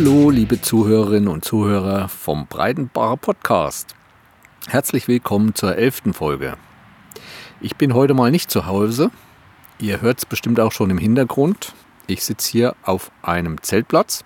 [0.00, 3.96] Hallo, liebe Zuhörerinnen und Zuhörer vom Breitenbacher Podcast.
[4.68, 6.56] Herzlich willkommen zur elften Folge.
[7.60, 9.10] Ich bin heute mal nicht zu Hause.
[9.80, 11.74] Ihr hört es bestimmt auch schon im Hintergrund.
[12.06, 14.22] Ich sitze hier auf einem Zeltplatz,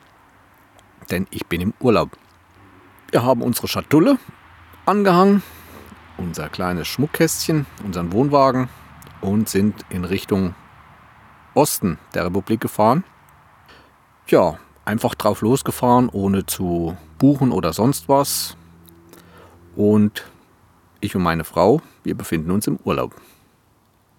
[1.10, 2.18] denn ich bin im Urlaub.
[3.10, 4.18] Wir haben unsere Schatulle
[4.84, 5.42] angehangen,
[6.18, 8.68] unser kleines Schmuckkästchen, unseren Wohnwagen
[9.22, 10.54] und sind in Richtung
[11.54, 13.04] Osten der Republik gefahren.
[14.26, 18.56] Ja, einfach drauf losgefahren, ohne zu buchen oder sonst was.
[19.76, 20.24] Und
[21.00, 23.14] ich und meine Frau, wir befinden uns im Urlaub.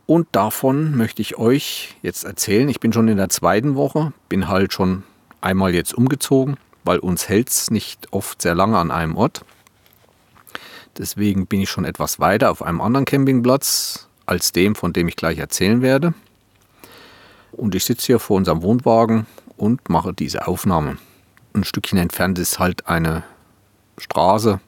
[0.05, 2.67] Und davon möchte ich euch jetzt erzählen.
[2.67, 5.03] Ich bin schon in der zweiten Woche, bin halt schon
[5.39, 9.45] einmal jetzt umgezogen, weil uns hält es nicht oft sehr lange an einem Ort.
[10.97, 15.15] Deswegen bin ich schon etwas weiter auf einem anderen Campingplatz als dem, von dem ich
[15.15, 16.13] gleich erzählen werde.
[17.51, 19.25] Und ich sitze hier vor unserem Wohnwagen
[19.63, 20.97] und mache diese Aufnahme.
[21.53, 23.23] Ein Stückchen entfernt ist halt eine
[23.97, 24.59] Straße,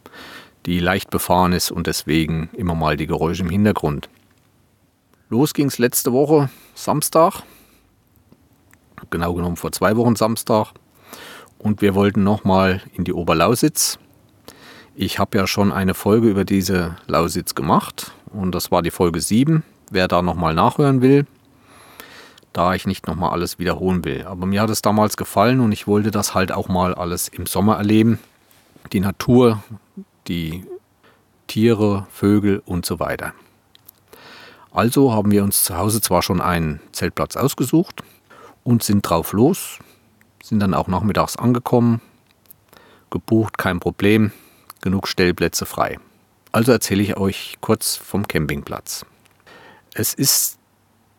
[0.66, 4.08] die leicht befahren ist und deswegen immer mal die Geräusche im Hintergrund.
[5.28, 7.44] Los ging es letzte Woche Samstag,
[9.10, 10.72] genau genommen vor zwei Wochen Samstag.
[11.58, 14.00] Und wir wollten nochmal in die Oberlausitz.
[14.96, 19.20] Ich habe ja schon eine Folge über diese Lausitz gemacht und das war die Folge
[19.20, 19.64] 7.
[19.92, 21.26] Wer da nochmal nachhören will,
[22.56, 24.26] da ich nicht nochmal alles wiederholen will.
[24.26, 27.46] Aber mir hat es damals gefallen und ich wollte das halt auch mal alles im
[27.46, 28.18] Sommer erleben.
[28.94, 29.62] Die Natur,
[30.28, 30.64] die
[31.48, 33.34] Tiere, Vögel und so weiter.
[34.72, 38.04] Also haben wir uns zu Hause zwar schon einen Zeltplatz ausgesucht
[38.64, 39.80] und sind drauf los,
[40.42, 42.02] sind dann auch nachmittags angekommen,
[43.10, 44.32] gebucht, kein Problem,
[44.82, 46.00] genug Stellplätze frei.
[46.54, 49.06] Also erzähle ich euch kurz vom Campingplatz.
[49.94, 50.58] Es ist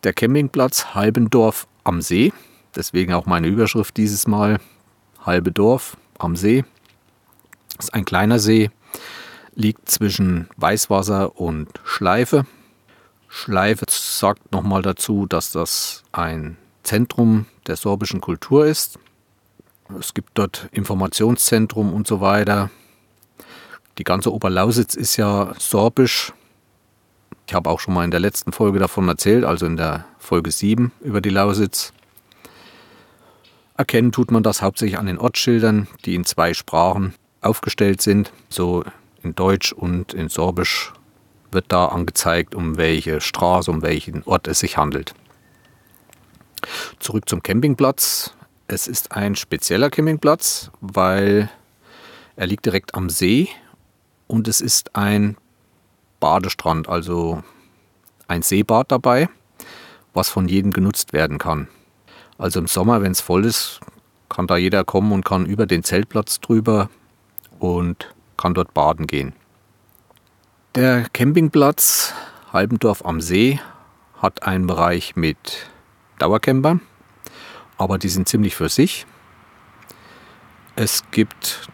[0.05, 2.33] der Campingplatz Halbendorf am See.
[2.75, 4.59] Deswegen auch meine Überschrift dieses Mal.
[5.25, 6.65] Halbe Dorf am See.
[7.77, 8.71] Das ist ein kleiner See,
[9.55, 12.47] liegt zwischen Weißwasser und Schleife.
[13.29, 18.99] Schleife sagt nochmal dazu, dass das ein Zentrum der sorbischen Kultur ist.
[19.99, 22.71] Es gibt dort Informationszentrum und so weiter.
[23.99, 26.33] Die ganze Oberlausitz ist ja sorbisch
[27.47, 30.51] ich habe auch schon mal in der letzten Folge davon erzählt, also in der Folge
[30.51, 31.93] 7 über die Lausitz.
[33.77, 38.33] Erkennen tut man das hauptsächlich an den Ortsschildern, die in zwei Sprachen aufgestellt sind.
[38.49, 38.85] So
[39.23, 40.93] in Deutsch und in Sorbisch
[41.53, 45.15] wird da angezeigt, um welche Straße, um welchen Ort es sich handelt.
[46.99, 48.35] Zurück zum Campingplatz.
[48.67, 51.49] Es ist ein spezieller Campingplatz, weil
[52.35, 53.49] er liegt direkt am See
[54.27, 55.37] und es ist ein
[56.21, 57.43] Badestrand, also
[58.29, 59.29] ein Seebad dabei,
[60.15, 61.69] was von jedem genutzt werden kann.
[62.39, 63.81] Also im Sommer, wenn es voll ist,
[64.29, 66.91] kann da jeder kommen und kann über den Zeltplatz drüber
[67.59, 69.35] und kann dort baden gehen.
[70.75, 72.13] Der Campingplatz
[72.53, 73.61] Halbendorf am See
[74.21, 75.71] hat einen Bereich mit
[76.19, 76.81] Dauercampern,
[77.79, 79.07] aber die sind ziemlich für sich.
[80.75, 81.71] Es gibt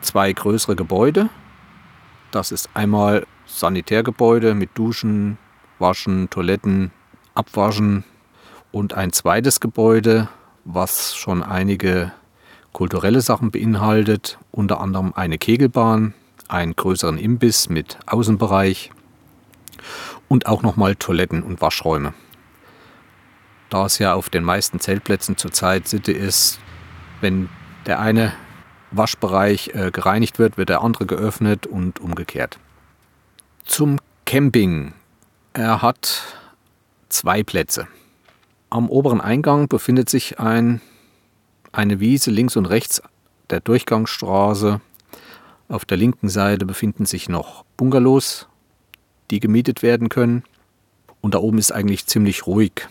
[0.00, 1.28] zwei größere Gebäude.
[2.30, 5.38] Das ist einmal Sanitärgebäude mit Duschen,
[5.78, 6.90] Waschen, Toiletten,
[7.34, 8.02] Abwaschen
[8.72, 10.28] und ein zweites Gebäude,
[10.64, 12.12] was schon einige
[12.72, 16.14] kulturelle Sachen beinhaltet, unter anderem eine Kegelbahn,
[16.48, 18.90] einen größeren Imbiss mit Außenbereich
[20.28, 22.12] und auch nochmal Toiletten und Waschräume.
[23.70, 26.58] Da es ja auf den meisten Zeltplätzen zurzeit Sitte ist,
[27.20, 27.48] wenn
[27.86, 28.32] der eine
[28.90, 32.58] Waschbereich äh, gereinigt wird, wird der andere geöffnet und umgekehrt.
[33.64, 34.92] Zum Camping.
[35.54, 36.22] Er hat
[37.08, 37.88] zwei Plätze.
[38.70, 40.80] Am oberen Eingang befindet sich ein,
[41.72, 43.02] eine Wiese links und rechts
[43.50, 44.80] der Durchgangsstraße.
[45.68, 48.48] Auf der linken Seite befinden sich noch Bungalows,
[49.30, 50.44] die gemietet werden können.
[51.22, 52.86] Und da oben ist eigentlich ziemlich ruhig.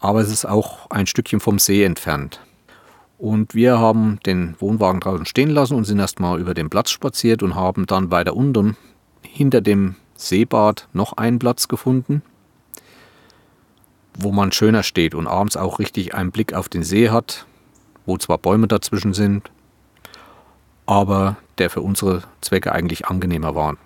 [0.00, 2.40] Aber es ist auch ein Stückchen vom See entfernt.
[3.22, 7.44] Und wir haben den Wohnwagen draußen stehen lassen und sind erstmal über den Platz spaziert
[7.44, 8.76] und haben dann weiter unten
[9.22, 12.22] hinter dem Seebad noch einen Platz gefunden,
[14.18, 17.46] wo man schöner steht und abends auch richtig einen Blick auf den See hat,
[18.06, 19.52] wo zwar Bäume dazwischen sind,
[20.86, 23.76] aber der für unsere Zwecke eigentlich angenehmer war.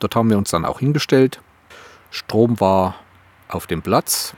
[0.00, 1.40] Dort haben wir uns dann auch hingestellt.
[2.10, 2.96] Strom war
[3.46, 4.34] auf dem Platz.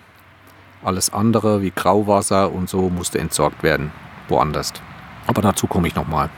[0.85, 3.93] Alles andere wie Grauwasser und so musste entsorgt werden
[4.29, 4.73] woanders.
[5.27, 6.31] Aber dazu komme ich nochmal.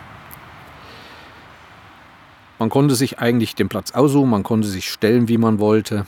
[2.59, 6.07] Man konnte sich eigentlich den Platz aussuchen, man konnte sich stellen, wie man wollte.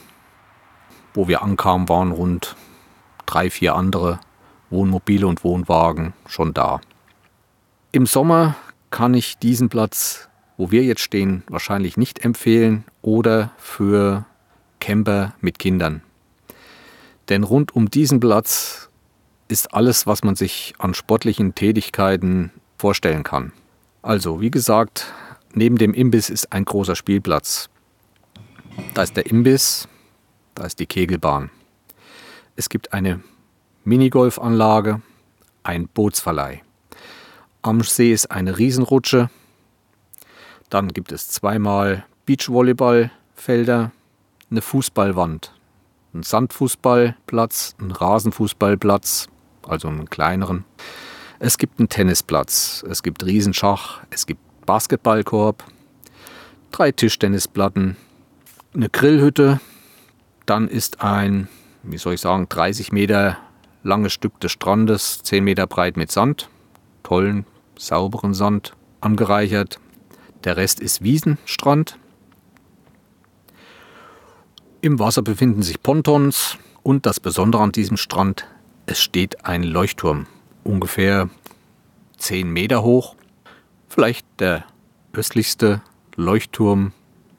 [1.14, 2.56] Wo wir ankamen, waren rund
[3.26, 4.18] drei, vier andere
[4.70, 6.80] Wohnmobile und Wohnwagen schon da.
[7.92, 8.56] Im Sommer
[8.90, 14.26] kann ich diesen Platz, wo wir jetzt stehen, wahrscheinlich nicht empfehlen oder für
[14.80, 16.02] Camper mit Kindern.
[17.28, 18.89] Denn rund um diesen Platz
[19.50, 23.52] ist alles, was man sich an sportlichen Tätigkeiten vorstellen kann.
[24.02, 25.12] Also, wie gesagt,
[25.52, 27.68] neben dem Imbiss ist ein großer Spielplatz.
[28.94, 29.88] Da ist der Imbiss,
[30.54, 31.50] da ist die Kegelbahn.
[32.56, 33.22] Es gibt eine
[33.84, 35.02] Minigolfanlage,
[35.62, 36.62] ein Bootsverleih.
[37.62, 39.30] Am See ist eine Riesenrutsche.
[40.70, 43.90] Dann gibt es zweimal Beachvolleyballfelder,
[44.50, 45.52] eine Fußballwand,
[46.14, 49.28] einen Sandfußballplatz, einen Rasenfußballplatz,
[49.66, 50.64] also einen kleineren.
[51.38, 55.64] Es gibt einen Tennisplatz, es gibt Riesenschach, es gibt Basketballkorb,
[56.70, 57.96] drei Tischtennisplatten,
[58.74, 59.60] eine Grillhütte.
[60.46, 61.48] Dann ist ein,
[61.82, 63.38] wie soll ich sagen, 30 Meter
[63.82, 66.48] langes Stück des Strandes, 10 Meter breit mit Sand
[67.02, 67.44] tollen,
[67.76, 69.78] sauberen Sand angereichert.
[70.44, 71.98] Der Rest ist Wiesenstrand.
[74.80, 78.46] Im Wasser befinden sich Pontons und das Besondere an diesem Strand,
[78.90, 80.26] es steht ein Leuchtturm,
[80.64, 81.30] ungefähr
[82.18, 83.14] 10 Meter hoch,
[83.88, 84.64] vielleicht der
[85.12, 85.80] östlichste
[86.16, 86.92] Leuchtturm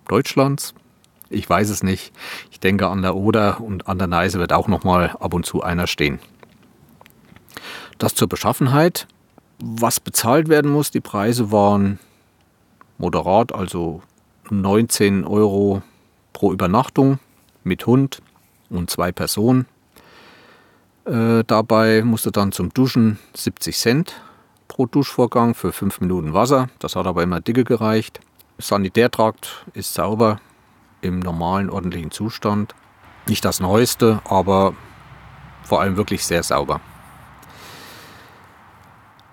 [0.08, 0.74] Deutschlands.
[1.30, 2.14] Ich weiß es nicht.
[2.52, 5.46] Ich denke, an der Oder und an der Neiße wird auch noch mal ab und
[5.46, 6.20] zu einer stehen.
[7.98, 9.08] Das zur Beschaffenheit
[9.64, 10.90] was bezahlt werden muss.
[10.90, 12.00] Die Preise waren
[12.98, 14.02] moderat, also
[14.50, 15.84] 19 Euro
[16.32, 17.20] pro Übernachtung
[17.66, 18.22] mit Hund
[18.70, 19.68] und zwei Personen.
[21.06, 24.22] Äh, dabei musste dann zum Duschen 70 Cent
[24.68, 26.70] pro Duschvorgang für 5 Minuten Wasser.
[26.80, 28.20] Das hat aber immer dicke gereicht.
[28.58, 30.40] Sanitärtrakt ist sauber
[31.02, 32.76] im normalen, ordentlichen Zustand.
[33.28, 34.74] Nicht das Neueste, aber
[35.64, 36.82] vor allem wirklich sehr sauber.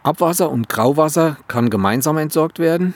[0.03, 2.94] Abwasser und Grauwasser kann gemeinsam entsorgt werden,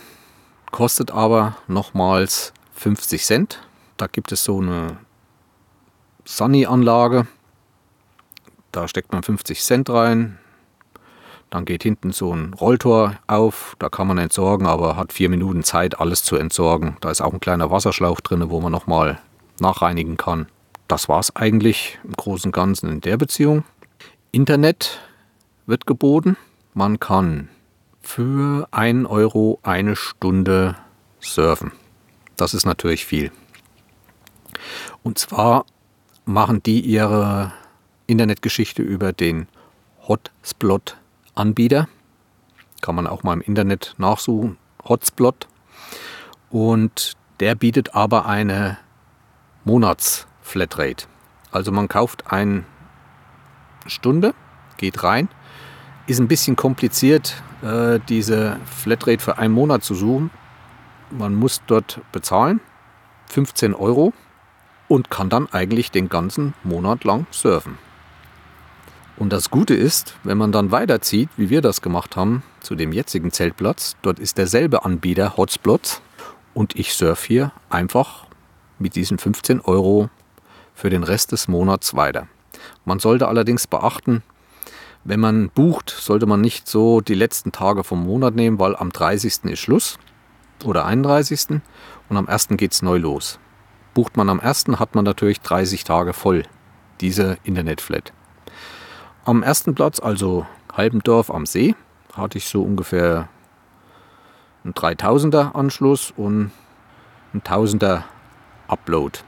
[0.71, 3.59] kostet aber nochmals 50 Cent.
[3.99, 4.97] Da gibt es so eine
[6.25, 7.27] Sunny-Anlage.
[8.73, 10.39] Da steckt man 50 Cent rein.
[11.51, 13.77] Dann geht hinten so ein Rolltor auf.
[13.79, 16.97] Da kann man entsorgen, aber hat vier Minuten Zeit, alles zu entsorgen.
[17.03, 19.21] Da ist auch ein kleiner Wasserschlauch drin, wo man nochmal
[19.61, 20.47] nachreinigen kann.
[20.89, 23.65] Das war es eigentlich im Großen und Ganzen in der Beziehung.
[24.31, 25.01] Internet
[25.67, 26.39] wird geboten.
[26.73, 27.51] Man kann
[28.01, 30.77] für 1 Euro eine Stunde
[31.21, 31.73] surfen.
[32.37, 33.31] Das ist natürlich viel.
[35.03, 35.67] Und zwar
[36.25, 37.53] machen die ihre
[38.13, 39.49] Internetgeschichte über den
[40.07, 41.89] Hotspot-Anbieter.
[42.81, 44.59] Kann man auch mal im Internet nachsuchen.
[44.85, 45.49] Hotspot.
[46.51, 48.79] Und der bietet aber eine
[49.65, 51.07] Monatsflatrate.
[51.51, 52.65] Also man kauft eine
[53.87, 54.35] Stunde,
[54.77, 55.29] geht rein
[56.07, 60.31] ist ein bisschen kompliziert, äh, diese Flatrate für einen Monat zu suchen.
[61.11, 62.61] Man muss dort bezahlen,
[63.31, 64.13] 15 Euro,
[64.89, 67.79] und kann dann eigentlich den ganzen Monat lang surfen.
[69.23, 72.91] Und das Gute ist, wenn man dann weiterzieht, wie wir das gemacht haben, zu dem
[72.93, 76.03] jetzigen Zeltplatz, dort ist derselbe Anbieter Hotspots
[76.55, 78.27] und ich surfe hier einfach
[78.81, 80.11] mit diesen 15 Euro
[80.75, 82.27] für den Rest des Monats weiter.
[82.85, 84.25] Man sollte allerdings beachten,
[85.05, 88.91] wenn man bucht, sollte man nicht so die letzten Tage vom Monat nehmen, weil am
[88.91, 89.45] 30.
[89.45, 90.01] ist Schluss
[90.65, 91.61] oder 31.
[92.09, 92.49] und am 1.
[92.57, 93.39] geht es neu los.
[93.95, 94.65] Bucht man am 1.
[94.81, 96.43] hat man natürlich 30 Tage voll
[97.01, 98.13] diese Internetflat.
[99.25, 101.77] Am ersten Platz, also Halbendorf am See,
[102.13, 103.29] hatte ich so ungefähr
[104.65, 106.51] einen 3000er Anschluss und
[107.33, 108.03] einen 1000er
[108.67, 109.21] Upload.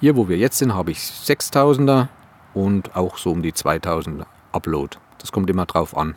[0.00, 2.08] Hier, wo wir jetzt sind, habe ich 6000er
[2.54, 4.96] und auch so um die 2000er Upload.
[5.18, 6.14] Das kommt immer drauf an.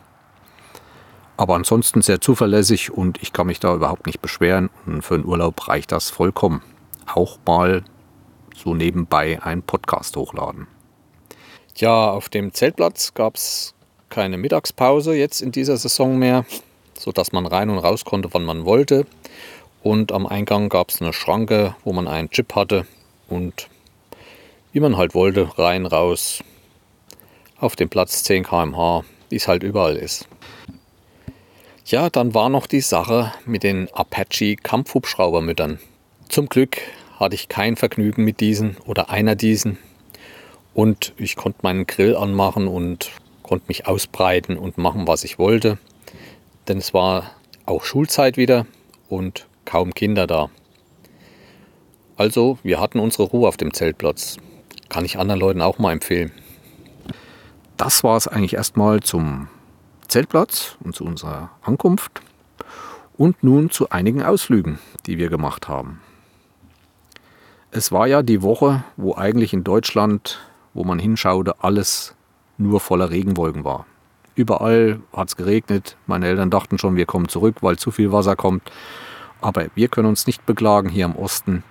[1.36, 4.70] Aber ansonsten sehr zuverlässig und ich kann mich da überhaupt nicht beschweren.
[4.86, 6.62] Und für einen Urlaub reicht das vollkommen.
[7.04, 7.84] Auch mal
[8.54, 10.68] so nebenbei einen Podcast hochladen.
[11.78, 13.74] Ja, auf dem Zeltplatz gab es
[14.08, 16.46] keine Mittagspause jetzt in dieser Saison mehr,
[16.98, 19.06] sodass man rein und raus konnte, wann man wollte.
[19.82, 22.86] Und am Eingang gab es eine Schranke, wo man einen Chip hatte
[23.28, 23.68] und
[24.72, 26.42] wie man halt wollte, rein, raus,
[27.58, 30.26] auf dem Platz 10 km/h, wie es halt überall ist.
[31.84, 35.78] Ja, dann war noch die Sache mit den Apache Kampfhubschraubermüttern.
[36.30, 36.78] Zum Glück
[37.20, 39.76] hatte ich kein Vergnügen mit diesen oder einer diesen.
[40.76, 43.10] Und ich konnte meinen Grill anmachen und
[43.42, 45.78] konnte mich ausbreiten und machen, was ich wollte.
[46.68, 47.32] Denn es war
[47.64, 48.66] auch Schulzeit wieder
[49.08, 50.50] und kaum Kinder da.
[52.16, 54.36] Also, wir hatten unsere Ruhe auf dem Zeltplatz.
[54.88, 56.32] Kann ich anderen Leuten auch mal empfehlen
[57.76, 59.48] das war es eigentlich erstmal zum
[60.08, 62.22] Zeltplatz und zu unserer Ankunft
[63.16, 66.00] und nun zu einigen Ausflügen, die wir gemacht haben.
[67.70, 70.40] Es war ja die Woche, wo eigentlich in Deutschland,
[70.76, 72.14] wo man hinschaute, alles
[72.58, 73.86] nur voller Regenwolken war.
[74.34, 75.96] Überall hat es geregnet.
[76.06, 78.70] Meine Eltern dachten schon, wir kommen zurück, weil zu viel Wasser kommt.
[79.40, 80.90] Aber wir können uns nicht beklagen.
[80.90, 81.64] Hier im Osten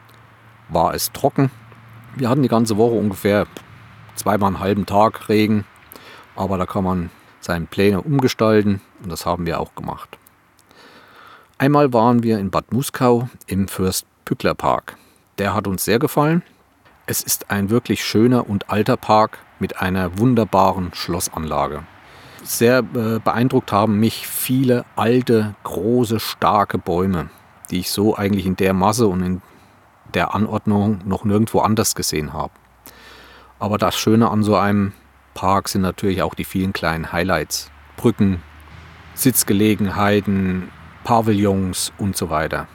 [0.69, 1.51] war es trocken.
[2.15, 3.45] Wir hatten die ganze Woche ungefähr
[4.15, 5.65] zweimal einen halben Tag Regen.
[6.35, 10.17] Aber da kann man seine Pläne umgestalten und das haben wir auch gemacht.
[11.59, 14.97] Einmal waren wir in Bad Muskau im Fürst-Pückler-Park.
[15.37, 16.41] Der hat uns sehr gefallen.
[17.07, 21.83] Es ist ein wirklich schöner und alter Park mit einer wunderbaren Schlossanlage.
[22.43, 27.29] Sehr äh, beeindruckt haben mich viele alte, große, starke Bäume,
[27.69, 29.41] die ich so eigentlich in der Masse und in
[30.15, 32.53] der Anordnung noch nirgendwo anders gesehen habe.
[33.59, 34.93] Aber das Schöne an so einem
[35.35, 37.69] Park sind natürlich auch die vielen kleinen Highlights.
[37.97, 38.41] Brücken,
[39.13, 40.71] Sitzgelegenheiten,
[41.03, 42.67] Pavillons und so weiter.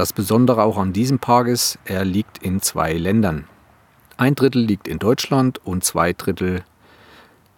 [0.00, 3.44] Das Besondere auch an diesem Park ist, er liegt in zwei Ländern.
[4.16, 6.64] Ein Drittel liegt in Deutschland und zwei Drittel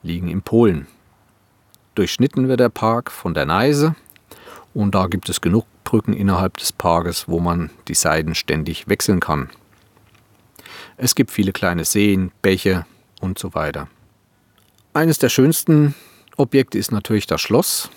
[0.02, 0.88] liegen in Polen.
[1.94, 3.94] Durchschnitten wird der Park von der Neise
[4.74, 9.20] und da gibt es genug Brücken innerhalb des Parkes, wo man die Seiten ständig wechseln
[9.20, 9.48] kann.
[10.96, 12.86] Es gibt viele kleine Seen, Bäche
[13.20, 13.86] und so weiter.
[14.94, 15.94] Eines der schönsten
[16.36, 17.88] Objekte ist natürlich das Schloss.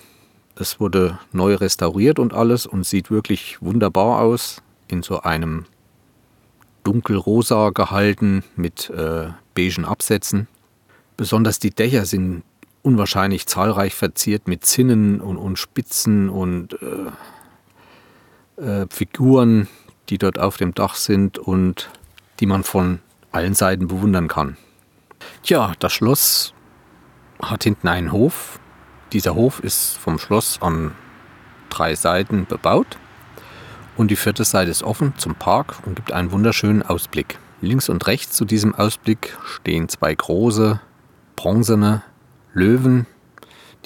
[0.57, 4.61] Es wurde neu restauriert und alles und sieht wirklich wunderbar aus.
[4.87, 5.65] In so einem
[6.83, 10.47] dunkelrosa gehalten mit äh, beigen Absätzen.
[11.17, 12.43] Besonders die Dächer sind
[12.83, 16.77] unwahrscheinlich zahlreich verziert mit Zinnen und, und Spitzen und
[18.57, 19.67] äh, äh, Figuren,
[20.09, 21.89] die dort auf dem Dach sind und
[22.39, 22.99] die man von
[23.31, 24.55] allen Seiten bewundern kann.
[25.43, 26.53] Tja, das Schloss
[27.41, 28.59] hat hinten einen Hof
[29.13, 30.91] dieser Hof ist vom Schloss an
[31.69, 32.97] drei Seiten bebaut
[33.97, 37.37] und die vierte Seite ist offen zum Park und gibt einen wunderschönen Ausblick.
[37.61, 40.79] Links und rechts zu diesem Ausblick stehen zwei große
[41.35, 42.03] bronzene
[42.53, 43.07] Löwen,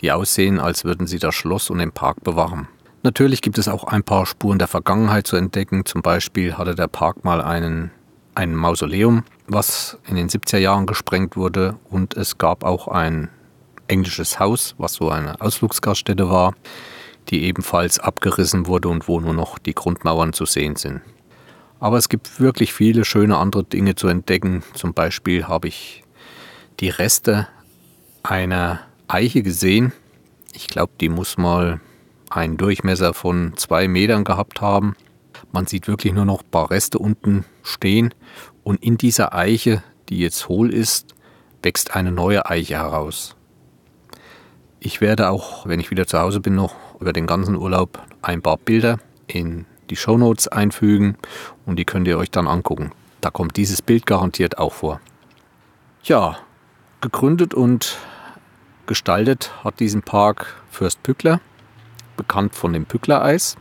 [0.02, 2.68] die aussehen, als würden sie das Schloss und den Park bewahren.
[3.04, 5.86] Natürlich gibt es auch ein paar Spuren der Vergangenheit zu entdecken.
[5.86, 7.92] Zum Beispiel hatte der Park mal einen,
[8.36, 11.78] ein Mausoleum, was in den 70er Jahren gesprengt wurde.
[11.90, 13.30] Und es gab auch ein
[13.90, 16.54] englisches Haus, was so eine Ausflugsgaststätte war,
[17.30, 21.02] die ebenfalls abgerissen wurde und wo nur noch die Grundmauern zu sehen sind.
[21.80, 24.64] Aber es gibt wirklich viele schöne andere Dinge zu entdecken.
[24.74, 26.04] Zum Beispiel habe ich
[26.80, 27.48] die Reste
[28.24, 29.94] einer Eiche gesehen.
[30.54, 31.80] Ich glaube, die muss mal
[32.30, 34.96] einen Durchmesser von zwei Metern gehabt haben.
[35.52, 38.14] Man sieht wirklich nur noch ein paar Reste unten stehen.
[38.64, 41.16] Und in dieser Eiche, die jetzt hohl ist,
[41.64, 43.36] wächst eine neue Eiche heraus.
[44.82, 48.42] Ich werde auch, wenn ich wieder zu Hause bin, noch über den ganzen Urlaub ein
[48.42, 51.18] paar Bilder in die Show Notes einfügen
[51.66, 52.92] und die könnt ihr euch dann angucken.
[53.20, 55.02] Da kommt dieses Bild garantiert auch vor.
[56.04, 56.38] Ja,
[57.02, 57.98] gegründet und
[58.86, 61.42] gestaltet hat diesen Park Fürst Pückler,
[62.16, 63.58] bekannt von dem Pückler-Eis.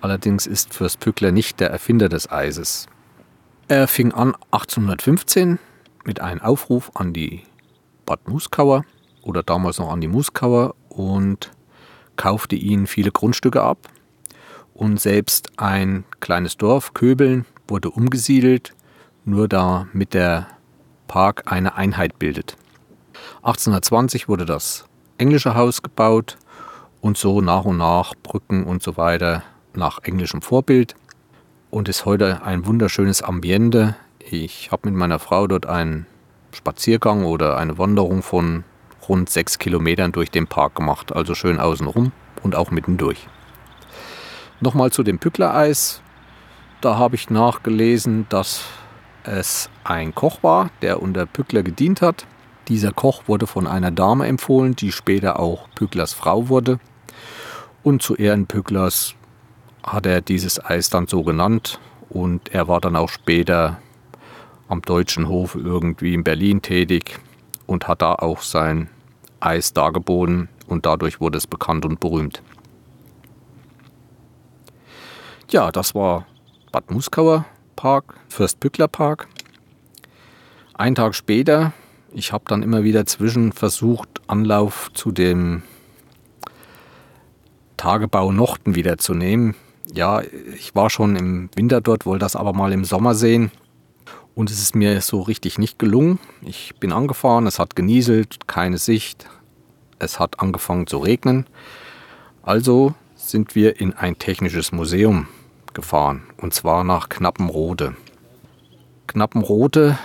[0.00, 2.86] Allerdings ist Fürst Pückler nicht der Erfinder des Eises.
[3.66, 5.58] Er fing an 1815
[6.04, 7.42] mit einem Aufruf an die
[8.06, 8.84] Bad Muskauer
[9.24, 11.50] oder damals noch an die Muskauer und
[12.16, 13.78] kaufte ihnen viele Grundstücke ab.
[14.74, 18.74] Und selbst ein kleines Dorf, Köbeln, wurde umgesiedelt,
[19.24, 20.48] nur damit der
[21.06, 22.56] Park eine Einheit bildet.
[23.38, 24.84] 1820 wurde das
[25.18, 26.36] englische Haus gebaut
[27.00, 29.42] und so nach und nach Brücken und so weiter
[29.74, 30.94] nach englischem Vorbild
[31.70, 33.96] und ist heute ein wunderschönes Ambiente.
[34.18, 36.06] Ich habe mit meiner Frau dort einen
[36.52, 38.64] Spaziergang oder eine Wanderung von
[39.08, 43.28] rund sechs Kilometern durch den Park gemacht, also schön außenrum und auch mittendurch.
[44.60, 46.00] Nochmal zu dem Pückler-Eis.
[46.80, 48.64] Da habe ich nachgelesen, dass
[49.24, 52.26] es ein Koch war, der unter Pückler gedient hat.
[52.68, 56.78] Dieser Koch wurde von einer Dame empfohlen, die später auch Pücklers Frau wurde.
[57.82, 59.14] Und zu Ehren Pücklers
[59.82, 61.78] hat er dieses Eis dann so genannt.
[62.08, 63.78] Und er war dann auch später
[64.68, 67.20] am Deutschen Hof irgendwie in Berlin tätig
[67.66, 68.88] und hat da auch sein
[69.40, 72.42] Eis dargeboten und dadurch wurde es bekannt und berühmt.
[75.50, 76.26] Ja, das war
[76.72, 77.44] Bad Muskauer
[77.76, 79.28] Park, Fürstbückler Park.
[80.74, 81.72] Ein Tag später,
[82.12, 85.62] ich habe dann immer wieder zwischen versucht, Anlauf zu dem
[87.76, 89.54] Tagebau Nochten wieder zu nehmen.
[89.92, 93.50] Ja, ich war schon im Winter dort, wollte das aber mal im Sommer sehen.
[94.34, 96.18] Und es ist mir so richtig nicht gelungen.
[96.42, 99.28] Ich bin angefahren, es hat genieselt, keine Sicht,
[100.00, 101.46] Es hat angefangen zu regnen.
[102.42, 105.28] Also sind wir in ein technisches Museum
[105.72, 106.24] gefahren.
[106.36, 107.96] Und zwar nach Knappenrode.
[109.06, 109.98] Knappenrode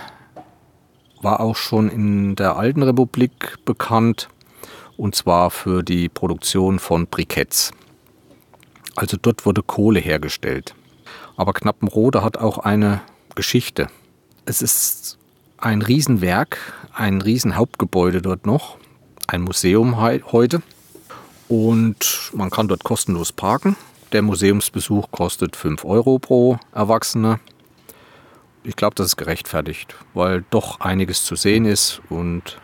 [1.20, 4.28] war auch schon in der alten Republik bekannt.
[4.96, 7.72] Und zwar für die Produktion von Briketts.
[8.96, 10.74] Also dort wurde Kohle hergestellt.
[11.36, 13.00] Aber Knappenrode hat auch eine
[13.34, 13.88] Geschichte.
[14.46, 15.18] Es ist
[15.58, 16.58] ein Riesenwerk,
[16.94, 18.78] ein Riesenhauptgebäude dort noch,
[19.26, 20.62] ein Museum heute.
[21.48, 23.76] Und man kann dort kostenlos parken.
[24.12, 27.38] Der Museumsbesuch kostet 5 Euro pro Erwachsene.
[28.64, 32.58] Ich glaube, das ist gerechtfertigt, weil doch einiges zu sehen ist und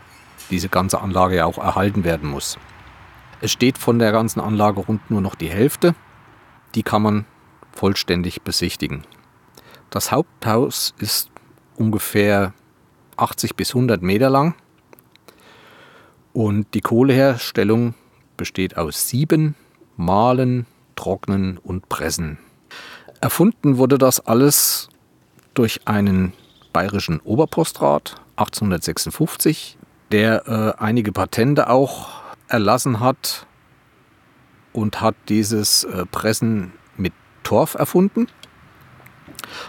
[0.50, 2.58] diese ganze Anlage ja auch erhalten werden muss.
[3.40, 5.94] Es steht von der ganzen Anlage rund nur noch die Hälfte.
[6.74, 7.26] Die kann man
[7.72, 9.04] vollständig besichtigen.
[9.90, 11.30] Das Haupthaus ist
[11.76, 12.52] ungefähr
[13.16, 14.54] 80 bis 100 Meter lang
[16.32, 17.94] und die Kohleherstellung
[18.36, 19.54] besteht aus sieben
[19.96, 22.38] Malen, Trocknen und Pressen.
[23.20, 24.88] Erfunden wurde das alles
[25.54, 26.34] durch einen
[26.74, 29.78] bayerischen Oberpostrat 1856,
[30.12, 32.08] der äh, einige Patente auch
[32.48, 33.46] erlassen hat
[34.74, 38.28] und hat dieses äh, Pressen mit Torf erfunden.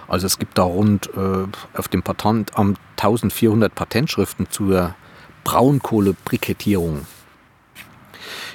[0.08, 1.46] Also es gibt da rund äh,
[1.78, 4.96] auf dem Patentamt 1400 Patentschriften zur
[5.44, 7.06] Braunkohlebrikettierung.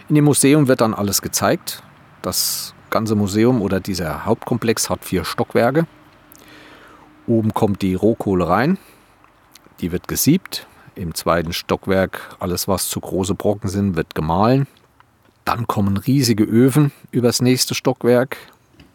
[0.08, 1.82] In dem Museum wird dann alles gezeigt.
[2.20, 5.86] Das ganze Museum oder dieser Hauptkomplex hat vier Stockwerke.
[7.26, 8.78] Oben kommt die Rohkohle rein.
[9.80, 10.66] Die wird gesiebt.
[10.94, 14.66] Im zweiten Stockwerk, alles was zu große Brocken sind, wird gemahlen.
[15.44, 18.36] Dann kommen riesige Öfen übers nächste Stockwerk,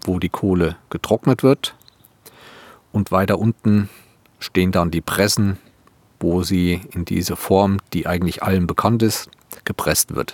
[0.06, 1.76] wo die Kohle getrocknet wird.
[2.98, 3.90] Und weiter unten
[4.40, 5.60] stehen dann die Pressen,
[6.20, 9.30] wo sie in diese Form, die eigentlich allen bekannt ist,
[9.66, 10.34] gepresst wird.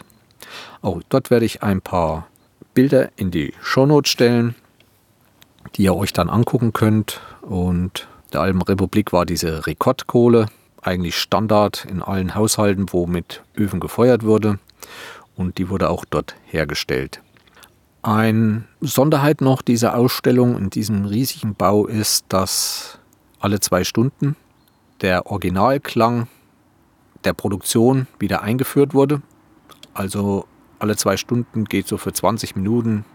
[0.81, 2.25] Auch dort werde ich ein paar
[2.73, 4.55] Bilder in die Shownotes stellen,
[5.75, 7.19] die ihr euch dann angucken könnt.
[7.41, 10.45] Und der Alten Republik war diese Rekordkohle
[10.81, 14.57] eigentlich Standard in allen Haushalten, wo mit Öfen gefeuert wurde.
[15.35, 17.19] Und die wurde auch dort hergestellt.
[18.03, 22.99] Eine Sonderheit noch dieser Ausstellung in diesem riesigen Bau ist, dass
[23.39, 24.35] alle zwei Stunden
[24.99, 26.27] der Originalklang
[27.23, 29.21] der Produktion wieder eingeführt wurde.
[29.93, 30.45] Also
[30.79, 33.05] alle zwei Stunden geht so für 20 Minuten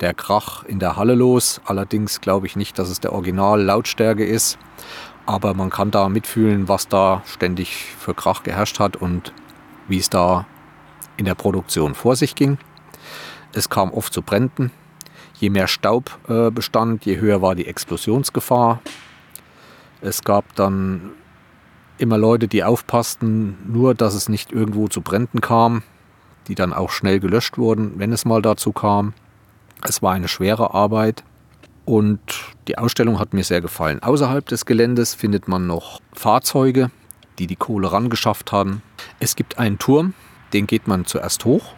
[0.00, 1.60] der Krach in der Halle los.
[1.64, 4.58] Allerdings glaube ich nicht, dass es der Original Lautstärke ist.
[5.26, 9.32] Aber man kann da mitfühlen, was da ständig für Krach geherrscht hat und
[9.86, 10.44] wie es da
[11.16, 12.58] in der Produktion vor sich ging.
[13.58, 14.70] Es kam oft zu Bränden.
[15.40, 18.80] Je mehr Staub äh, bestand, je höher war die Explosionsgefahr.
[20.00, 21.10] Es gab dann
[21.98, 25.82] immer Leute, die aufpassten, nur dass es nicht irgendwo zu Bränden kam,
[26.46, 29.12] die dann auch schnell gelöscht wurden, wenn es mal dazu kam.
[29.82, 31.24] Es war eine schwere Arbeit
[31.84, 32.20] und
[32.68, 34.00] die Ausstellung hat mir sehr gefallen.
[34.00, 36.92] Außerhalb des Geländes findet man noch Fahrzeuge,
[37.40, 38.82] die die Kohle rangeschafft haben.
[39.18, 40.14] Es gibt einen Turm,
[40.52, 41.74] den geht man zuerst hoch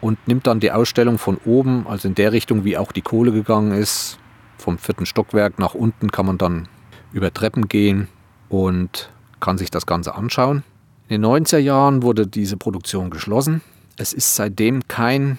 [0.00, 3.32] und nimmt dann die Ausstellung von oben, also in der Richtung, wie auch die Kohle
[3.32, 4.18] gegangen ist.
[4.58, 6.68] Vom vierten Stockwerk nach unten kann man dann
[7.12, 8.08] über Treppen gehen
[8.48, 10.62] und kann sich das Ganze anschauen.
[11.08, 13.60] In den 90er Jahren wurde diese Produktion geschlossen.
[13.96, 15.38] Es ist seitdem kein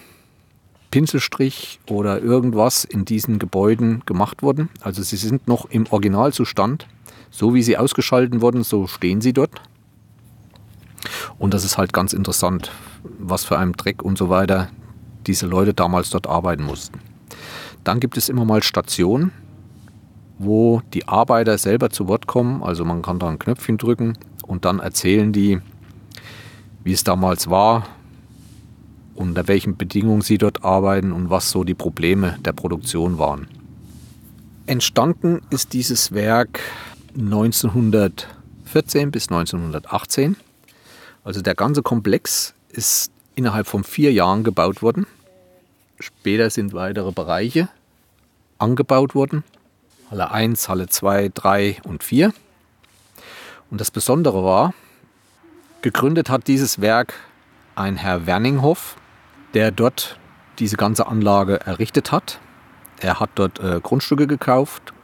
[0.90, 4.70] Pinselstrich oder irgendwas in diesen Gebäuden gemacht worden.
[4.80, 6.86] Also sie sind noch im Originalzustand.
[7.30, 9.60] So wie sie ausgeschalten wurden, so stehen sie dort.
[11.38, 14.68] Und das ist halt ganz interessant, was für einem Dreck und so weiter
[15.26, 17.00] diese Leute damals dort arbeiten mussten.
[17.84, 19.32] Dann gibt es immer mal Stationen,
[20.38, 22.62] wo die Arbeiter selber zu Wort kommen.
[22.62, 25.60] Also man kann da ein Knöpfchen drücken und dann erzählen die,
[26.84, 27.86] wie es damals war,
[29.14, 33.48] unter welchen Bedingungen sie dort arbeiten und was so die Probleme der Produktion waren.
[34.66, 36.60] Entstanden ist dieses Werk
[37.18, 40.36] 1914 bis 1918.
[41.24, 45.06] Also der ganze Komplex ist innerhalb von vier Jahren gebaut worden.
[45.98, 47.68] Später sind weitere Bereiche
[48.58, 49.42] angebaut worden.
[50.10, 52.32] Halle 1, Halle 2, 3 und 4.
[53.70, 54.74] Und das Besondere war,
[55.82, 57.14] gegründet hat dieses Werk
[57.74, 58.96] ein Herr Werninghoff,
[59.54, 60.18] der dort
[60.60, 62.38] diese ganze Anlage errichtet hat.
[63.00, 64.94] Er hat dort äh, Grundstücke gekauft,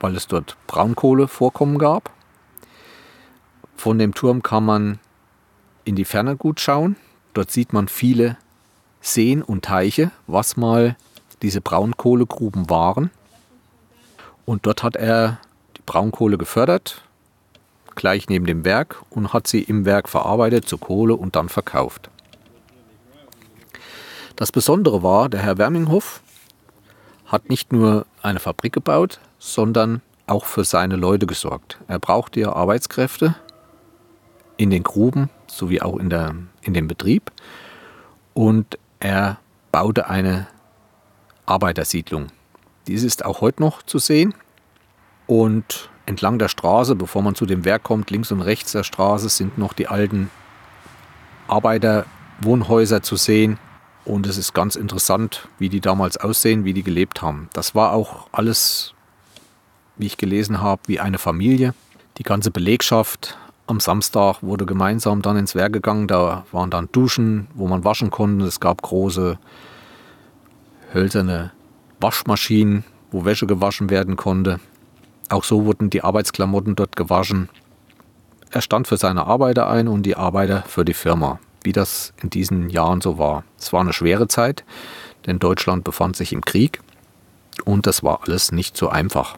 [0.00, 2.10] weil es dort Braunkohlevorkommen gab.
[3.76, 4.98] Von dem Turm kann man
[5.84, 6.96] in die Ferne gut schauen.
[7.34, 8.36] Dort sieht man viele
[9.00, 10.96] Seen und Teiche, was mal
[11.42, 13.10] diese Braunkohlegruben waren.
[14.44, 15.38] Und dort hat er
[15.76, 17.02] die Braunkohle gefördert,
[17.94, 22.10] gleich neben dem Werk, und hat sie im Werk verarbeitet zu Kohle und dann verkauft.
[24.36, 26.22] Das Besondere war, der Herr Werminghoff
[27.26, 31.78] hat nicht nur eine Fabrik gebaut, sondern auch für seine Leute gesorgt.
[31.88, 33.34] Er brauchte ja Arbeitskräfte
[34.56, 37.30] in den Gruben sowie auch in, der, in dem Betrieb
[38.34, 39.38] und er
[39.72, 40.46] baute eine
[41.46, 42.28] Arbeitersiedlung.
[42.86, 44.34] Dies ist auch heute noch zu sehen
[45.26, 49.28] und entlang der Straße, bevor man zu dem Werk kommt, links und rechts der Straße
[49.28, 50.30] sind noch die alten
[51.48, 53.58] Arbeiterwohnhäuser zu sehen.
[54.04, 57.48] Und es ist ganz interessant, wie die damals aussehen, wie die gelebt haben.
[57.52, 58.94] Das war auch alles,
[59.98, 61.74] wie ich gelesen habe, wie eine Familie.
[62.18, 63.36] Die ganze Belegschaft
[63.70, 66.08] am Samstag wurde gemeinsam dann ins Werk gegangen.
[66.08, 68.44] Da waren dann Duschen, wo man waschen konnte.
[68.44, 69.38] Es gab große
[70.92, 71.52] hölzerne
[72.00, 74.60] Waschmaschinen, wo Wäsche gewaschen werden konnte.
[75.28, 77.48] Auch so wurden die Arbeitsklamotten dort gewaschen.
[78.50, 82.30] Er stand für seine Arbeiter ein und die Arbeiter für die Firma, wie das in
[82.30, 83.44] diesen Jahren so war.
[83.56, 84.64] Es war eine schwere Zeit,
[85.26, 86.80] denn Deutschland befand sich im Krieg
[87.64, 89.36] und das war alles nicht so einfach.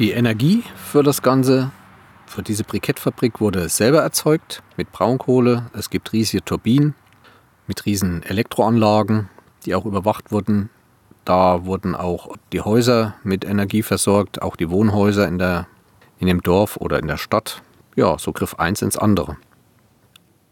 [0.00, 1.70] Die Energie für das Ganze,
[2.30, 5.70] für diese Brikettfabrik wurde selber erzeugt mit Braunkohle.
[5.72, 6.94] Es gibt riesige Turbinen
[7.66, 9.28] mit riesen Elektroanlagen,
[9.64, 10.70] die auch überwacht wurden
[11.24, 15.68] da wurden auch die Häuser mit Energie versorgt, auch die Wohnhäuser in, der,
[16.18, 17.62] in dem Dorf oder in der Stadt.
[17.94, 19.36] Ja, so griff eins ins andere.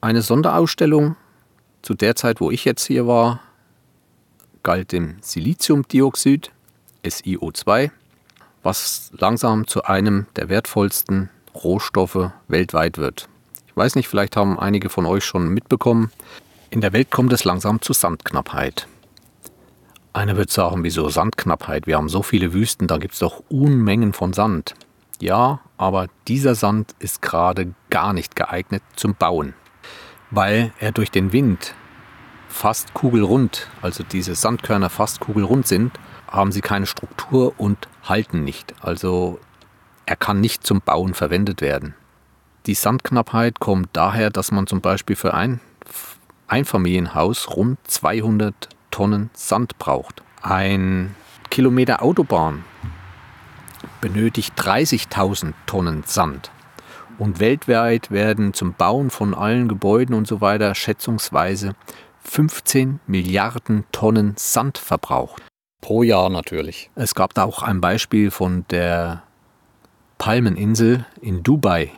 [0.00, 1.16] Eine Sonderausstellung
[1.82, 3.40] zu der Zeit, wo ich jetzt hier war,
[4.62, 6.52] galt dem Siliziumdioxid,
[7.04, 7.90] SiO2,
[8.62, 11.30] was langsam zu einem der wertvollsten
[11.64, 13.28] Rohstoffe weltweit wird.
[13.66, 16.10] Ich weiß nicht, vielleicht haben einige von euch schon mitbekommen,
[16.70, 18.86] in der Welt kommt es langsam zu Sandknappheit.
[20.12, 21.86] Einer wird sagen, wieso Sandknappheit?
[21.86, 24.74] Wir haben so viele Wüsten, da gibt es doch Unmengen von Sand.
[25.20, 29.54] Ja, aber dieser Sand ist gerade gar nicht geeignet zum Bauen,
[30.30, 31.74] weil er durch den Wind
[32.48, 35.92] fast kugelrund, also diese Sandkörner fast kugelrund sind,
[36.26, 38.74] haben sie keine Struktur und halten nicht.
[38.80, 39.38] Also
[40.08, 41.94] er kann nicht zum Bauen verwendet werden.
[42.64, 45.60] Die Sandknappheit kommt daher, dass man zum Beispiel für ein
[46.46, 50.22] Einfamilienhaus rund 200 Tonnen Sand braucht.
[50.40, 51.14] Ein
[51.50, 52.64] Kilometer Autobahn
[54.00, 56.50] benötigt 30.000 Tonnen Sand.
[57.18, 61.74] Und weltweit werden zum Bauen von allen Gebäuden und so weiter schätzungsweise
[62.20, 65.42] 15 Milliarden Tonnen Sand verbraucht.
[65.82, 66.90] Pro Jahr natürlich.
[66.94, 69.22] Es gab da auch ein Beispiel von der
[70.18, 71.92] Palmeninsel in Dubai.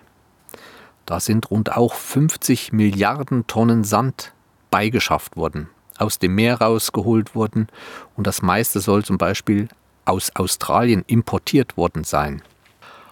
[1.06, 4.32] Da sind rund auch 50 Milliarden Tonnen Sand
[4.70, 5.68] beigeschafft worden
[6.00, 7.68] aus dem Meer rausgeholt wurden
[8.16, 9.68] und das meiste soll zum Beispiel
[10.04, 12.42] aus Australien importiert worden sein.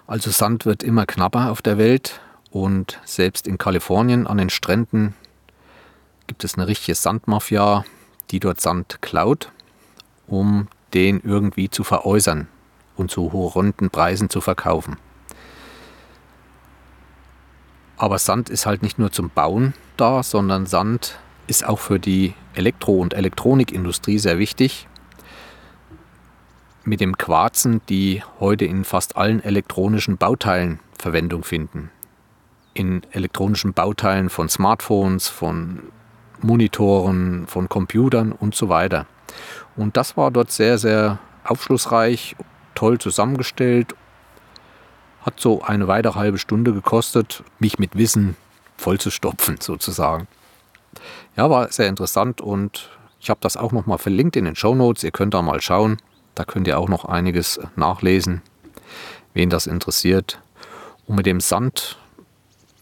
[0.06, 5.14] Also Sand wird immer knapper auf der Welt und selbst in Kalifornien an den Stränden
[6.26, 7.84] gibt es eine richtige Sandmafia,
[8.30, 9.52] die dort Sand klaut,
[10.26, 12.48] um den irgendwie zu veräußern
[12.98, 14.96] und zu horrenden Preisen zu verkaufen.
[17.96, 22.34] Aber Sand ist halt nicht nur zum Bauen da, sondern Sand ist auch für die
[22.54, 24.86] Elektro- und Elektronikindustrie sehr wichtig.
[26.84, 31.90] Mit dem Quarzen, die heute in fast allen elektronischen Bauteilen Verwendung finden.
[32.72, 35.80] In elektronischen Bauteilen von Smartphones, von
[36.40, 39.06] Monitoren, von Computern und so weiter.
[39.76, 42.36] Und das war dort sehr, sehr aufschlussreich,
[42.78, 43.96] toll zusammengestellt.
[45.22, 48.36] Hat so eine weitere halbe Stunde gekostet, mich mit Wissen
[48.76, 50.28] vollzustopfen sozusagen.
[51.36, 52.88] Ja, war sehr interessant und
[53.20, 55.02] ich habe das auch nochmal verlinkt in den Show Notes.
[55.02, 55.96] Ihr könnt da mal schauen.
[56.36, 58.42] Da könnt ihr auch noch einiges nachlesen,
[59.34, 60.40] wen das interessiert.
[61.08, 61.98] Und mit dem Sand,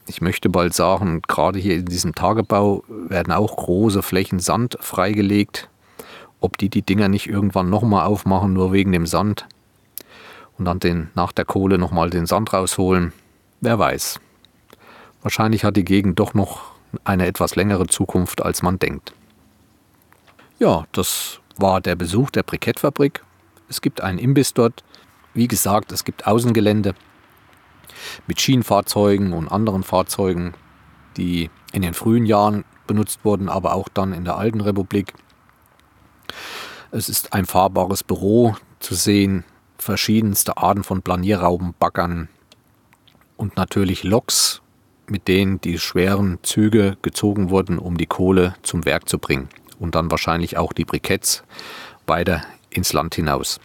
[0.07, 5.71] ich möchte bald sagen, gerade hier in diesem Tagebau werden auch große Flächen Sand freigelegt.
[6.41, 9.47] Ob die die Dinger nicht irgendwann nochmal aufmachen, nur wegen dem Sand
[10.59, 13.13] und dann den, nach der Kohle nochmal den Sand rausholen,
[13.61, 14.21] wer weiß.
[15.23, 16.73] Wahrscheinlich hat die Gegend doch noch
[17.05, 19.13] eine etwas längere Zukunft, als man denkt.
[20.59, 23.23] Ja, das war der Besuch der Brikettfabrik.
[23.69, 24.85] Es gibt einen Imbiss dort.
[25.35, 26.95] Wie gesagt, es gibt Außengelände
[28.27, 30.55] mit Schienenfahrzeugen und anderen Fahrzeugen,
[31.17, 35.13] die in den frühen Jahren benutzt wurden, aber auch dann in der alten Republik.
[36.91, 39.45] Es ist ein fahrbares Büro zu sehen,
[39.87, 42.29] verschiedenste Arten von Planierrauben, Baggern
[43.37, 44.61] und natürlich Loks,
[45.07, 49.49] mit denen die schweren Züge gezogen wurden, um die Kohle zum Werk zu bringen.
[49.79, 51.45] Und dann wahrscheinlich auch die Briketts
[52.07, 53.61] weiter ins Land hinaus.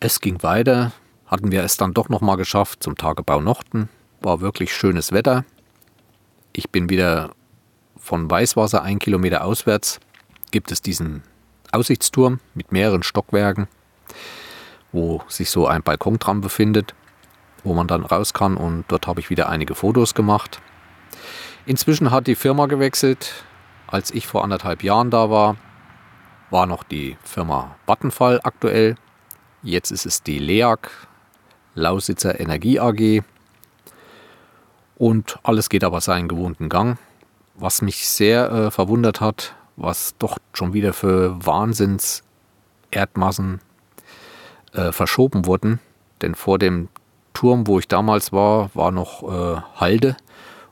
[0.00, 0.92] Es ging weiter,
[1.26, 3.88] hatten wir es dann doch nochmal geschafft zum Tagebau Nochten,
[4.20, 5.44] war wirklich schönes Wetter.
[6.52, 7.30] Ich bin wieder
[7.96, 10.00] von Weißwasser ein Kilometer auswärts.
[10.50, 11.22] Gibt es diesen
[11.72, 13.66] Aussichtsturm mit mehreren Stockwerken,
[14.92, 16.94] wo sich so ein Balkon dran befindet,
[17.64, 20.60] wo man dann raus kann und dort habe ich wieder einige Fotos gemacht.
[21.64, 23.44] Inzwischen hat die Firma gewechselt.
[23.86, 25.56] Als ich vor anderthalb Jahren da war,
[26.50, 28.96] war noch die Firma Vattenfall aktuell.
[29.62, 30.90] Jetzt ist es die LEAG,
[31.74, 33.22] Lausitzer Energie AG.
[34.96, 36.98] Und alles geht aber seinen gewohnten Gang.
[37.54, 43.60] Was mich sehr äh, verwundert hat, was doch schon wieder für Wahnsinns-Erdmassen
[44.72, 45.80] äh, verschoben wurden.
[46.20, 46.88] Denn vor dem
[47.34, 50.16] Turm, wo ich damals war, war noch äh, Halde.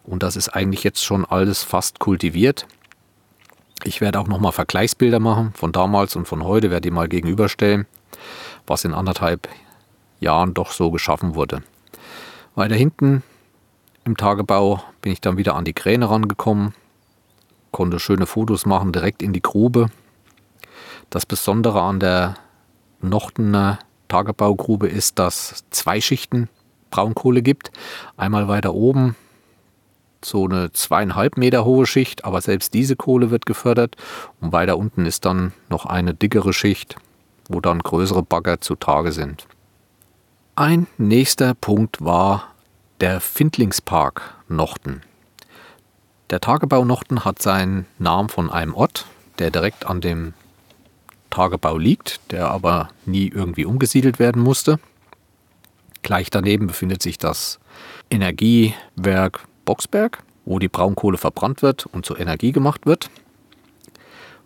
[0.04, 2.66] Und das ist eigentlich jetzt schon alles fast kultiviert.
[3.84, 7.86] Ich werde auch nochmal Vergleichsbilder machen von damals und von heute, werde die mal gegenüberstellen,
[8.66, 9.48] was in anderthalb
[10.20, 11.62] Jahren doch so geschaffen wurde.
[12.54, 13.22] Weiter hinten
[14.04, 16.74] im Tagebau bin ich dann wieder an die Kräne rangekommen,
[17.72, 19.90] konnte schöne Fotos machen, direkt in die Grube.
[21.10, 22.34] Das Besondere an der
[23.00, 23.78] Nochtener
[24.08, 26.48] Tagebaugrube ist, dass zwei Schichten
[26.90, 27.70] Braunkohle gibt.
[28.16, 29.16] Einmal weiter oben
[30.24, 33.96] so eine zweieinhalb Meter hohe Schicht, aber selbst diese Kohle wird gefördert.
[34.40, 36.96] Und weiter unten ist dann noch eine dickere Schicht,
[37.48, 39.46] wo dann größere Bagger zutage sind.
[40.56, 42.48] Ein nächster Punkt war
[43.00, 45.02] der Findlingspark Nochten.
[46.30, 49.06] Der Tagebau Nochten hat seinen Namen von einem Ort,
[49.40, 50.32] der direkt an dem
[51.28, 54.78] Tagebau liegt, der aber nie irgendwie umgesiedelt werden musste.
[56.02, 57.58] Gleich daneben befindet sich das
[58.10, 63.10] Energiewerk Boxberg, wo die Braunkohle verbrannt wird und zur Energie gemacht wird.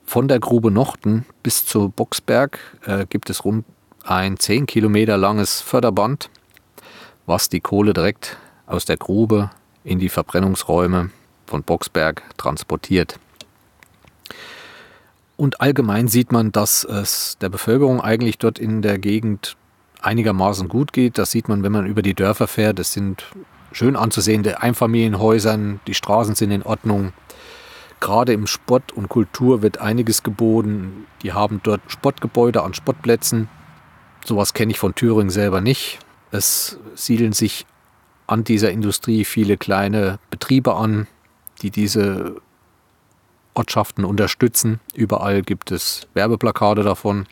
[0.06, 3.66] Von der Grube Nochten bis zu Boxberg äh, gibt es rund
[4.04, 6.30] ein 10 Kilometer langes Förderband,
[7.26, 9.50] was die Kohle direkt aus der Grube
[9.82, 11.10] in die Verbrennungsräume
[11.46, 13.18] von Boxberg transportiert.
[15.36, 19.56] Und allgemein sieht man, dass es der Bevölkerung eigentlich dort in der Gegend
[20.00, 21.18] einigermaßen gut geht.
[21.18, 22.78] Das sieht man, wenn man über die Dörfer fährt.
[22.78, 23.24] Es sind
[23.72, 27.12] schön anzusehende Einfamilienhäusern, die Straßen sind in Ordnung.
[28.00, 31.06] Gerade im Sport und Kultur wird einiges geboten.
[31.22, 33.48] Die haben dort Sportgebäude an Sportplätzen.
[34.24, 35.98] Sowas kenne ich von Thüringen selber nicht.
[36.30, 37.66] Es siedeln sich
[38.26, 41.06] an dieser Industrie viele kleine Betriebe an,
[41.62, 42.36] die diese
[43.54, 44.80] Ortschaften unterstützen.
[44.94, 47.26] Überall gibt es Werbeplakate davon.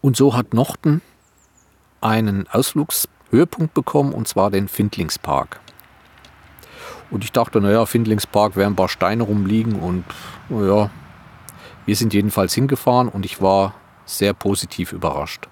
[0.00, 1.02] Und so hat Nochten
[2.00, 5.60] einen Ausflugshöhepunkt bekommen, und zwar den Findlingspark.
[7.10, 10.04] Und ich dachte, naja, Findlingspark werden ein paar Steine rumliegen und
[10.48, 10.90] naja,
[11.86, 13.74] wir sind jedenfalls hingefahren und ich war
[14.06, 15.48] sehr positiv überrascht.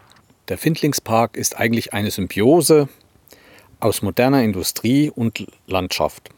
[0.48, 2.88] Der Findlingspark ist eigentlich eine Symbiose
[3.80, 6.30] aus moderner Industrie und Landschaft.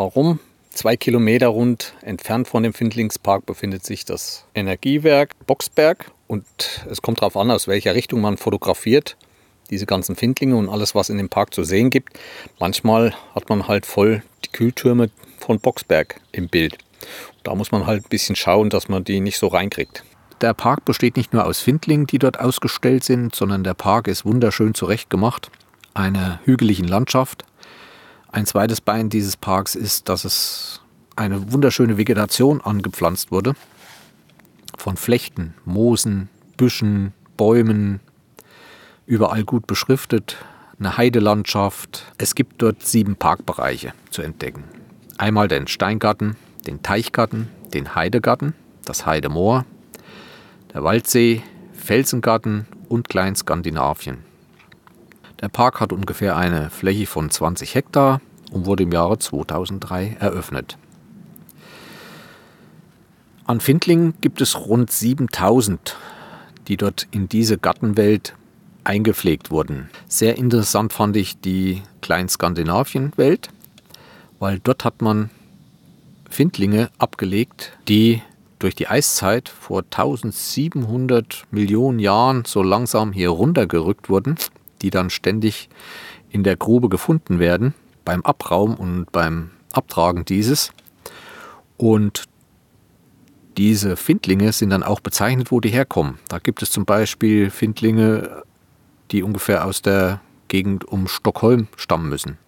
[0.00, 0.38] Warum?
[0.70, 6.46] Zwei Kilometer rund entfernt von dem Findlingspark befindet sich das Energiewerk Boxberg und
[6.88, 9.18] es kommt darauf an, aus welcher Richtung man fotografiert.
[9.68, 12.18] Diese ganzen Findlinge und alles, was in dem Park zu sehen gibt.
[12.58, 16.78] Manchmal hat man halt voll die Kühltürme von Boxberg im Bild.
[17.42, 20.02] Da muss man halt ein bisschen schauen, dass man die nicht so reinkriegt.
[20.40, 24.24] Der Park besteht nicht nur aus Findlingen, die dort ausgestellt sind, sondern der Park ist
[24.24, 25.50] wunderschön zurechtgemacht.
[25.92, 27.44] Eine hügelige Landschaft,
[28.32, 30.80] ein zweites Bein dieses Parks ist, dass es
[31.16, 33.54] eine wunderschöne Vegetation angepflanzt wurde.
[34.76, 38.00] Von Flechten, Moosen, Büschen, Bäumen,
[39.06, 40.36] überall gut beschriftet,
[40.78, 42.12] eine Heidelandschaft.
[42.18, 44.64] Es gibt dort sieben Parkbereiche zu entdecken.
[45.18, 49.66] Einmal den Steingarten, den Teichgarten, den Heidegarten, das Heidemoor,
[50.72, 54.29] der Waldsee, Felsengarten und Kleinskandinavien.
[55.40, 58.20] Der Park hat ungefähr eine Fläche von 20 Hektar
[58.52, 60.76] und wurde im Jahre 2003 eröffnet.
[63.46, 65.96] An Findlingen gibt es rund 7000,
[66.68, 68.34] die dort in diese Gartenwelt
[68.84, 69.88] eingepflegt wurden.
[70.08, 73.48] Sehr interessant fand ich die Kleinskandinavien-Welt,
[74.38, 75.30] weil dort hat man
[76.28, 78.22] Findlinge abgelegt, die
[78.58, 84.36] durch die Eiszeit vor 1700 Millionen Jahren so langsam hier runtergerückt wurden
[84.82, 85.68] die dann ständig
[86.30, 90.72] in der Grube gefunden werden, beim Abraum und beim Abtragen dieses.
[91.76, 92.24] Und
[93.56, 96.18] diese Findlinge sind dann auch bezeichnet, wo die herkommen.
[96.28, 98.42] Da gibt es zum Beispiel Findlinge,
[99.10, 102.38] die ungefähr aus der Gegend um Stockholm stammen müssen.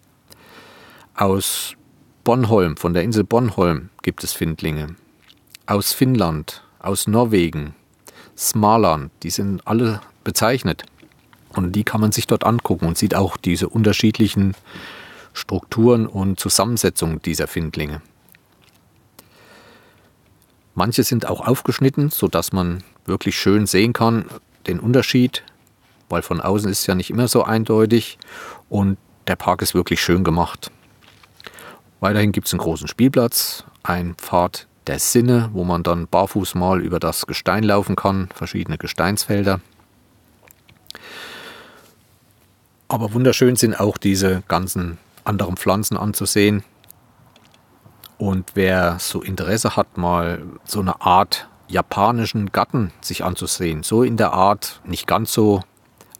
[1.14, 1.76] Aus
[2.24, 4.96] Bornholm, von der Insel Bornholm gibt es Findlinge.
[5.66, 7.74] Aus Finnland, aus Norwegen,
[8.36, 10.84] Smaland, die sind alle bezeichnet.
[11.54, 14.54] Und die kann man sich dort angucken und sieht auch diese unterschiedlichen
[15.32, 18.02] Strukturen und Zusammensetzungen dieser Findlinge.
[20.74, 24.26] Manche sind auch aufgeschnitten, sodass man wirklich schön sehen kann
[24.66, 25.42] den Unterschied,
[26.08, 28.18] weil von außen ist es ja nicht immer so eindeutig
[28.68, 30.70] und der Park ist wirklich schön gemacht.
[32.00, 36.80] Weiterhin gibt es einen großen Spielplatz, ein Pfad der Sinne, wo man dann barfuß mal
[36.80, 39.60] über das Gestein laufen kann, verschiedene Gesteinsfelder.
[42.92, 46.62] Aber wunderschön sind auch diese ganzen anderen Pflanzen anzusehen.
[48.18, 54.18] Und wer so Interesse hat, mal so eine Art japanischen Garten sich anzusehen, so in
[54.18, 55.62] der Art, nicht ganz so,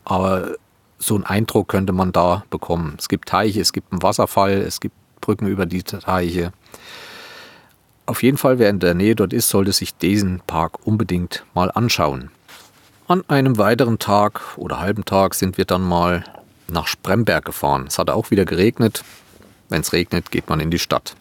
[0.06, 0.54] aber
[0.96, 2.94] so einen Eindruck könnte man da bekommen.
[2.98, 6.54] Es gibt Teiche, es gibt einen Wasserfall, es gibt Brücken über die Teiche.
[8.06, 11.70] Auf jeden Fall, wer in der Nähe dort ist, sollte sich diesen Park unbedingt mal
[11.70, 12.30] anschauen.
[13.08, 16.24] An einem weiteren Tag oder halben Tag sind wir dann mal
[16.72, 17.86] nach Spremberg gefahren.
[17.86, 19.04] Es hat auch wieder geregnet.
[19.68, 21.14] Wenn es regnet, geht man in die Stadt.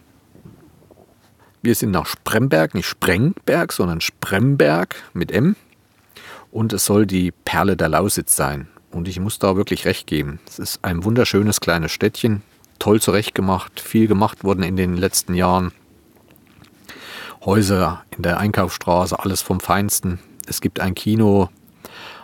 [1.62, 5.56] Wir sind nach Spremberg, nicht Sprengberg, sondern Spremberg mit M.
[6.52, 8.68] Und es soll die Perle der Lausitz sein.
[8.90, 10.40] Und ich muss da wirklich recht geben.
[10.48, 12.42] Es ist ein wunderschönes kleines Städtchen,
[12.80, 15.72] toll zurechtgemacht, viel gemacht worden in den letzten Jahren.
[17.46, 20.20] Häuser in der Einkaufsstraße, alles vom Feinsten.
[20.46, 21.50] Es gibt ein Kino,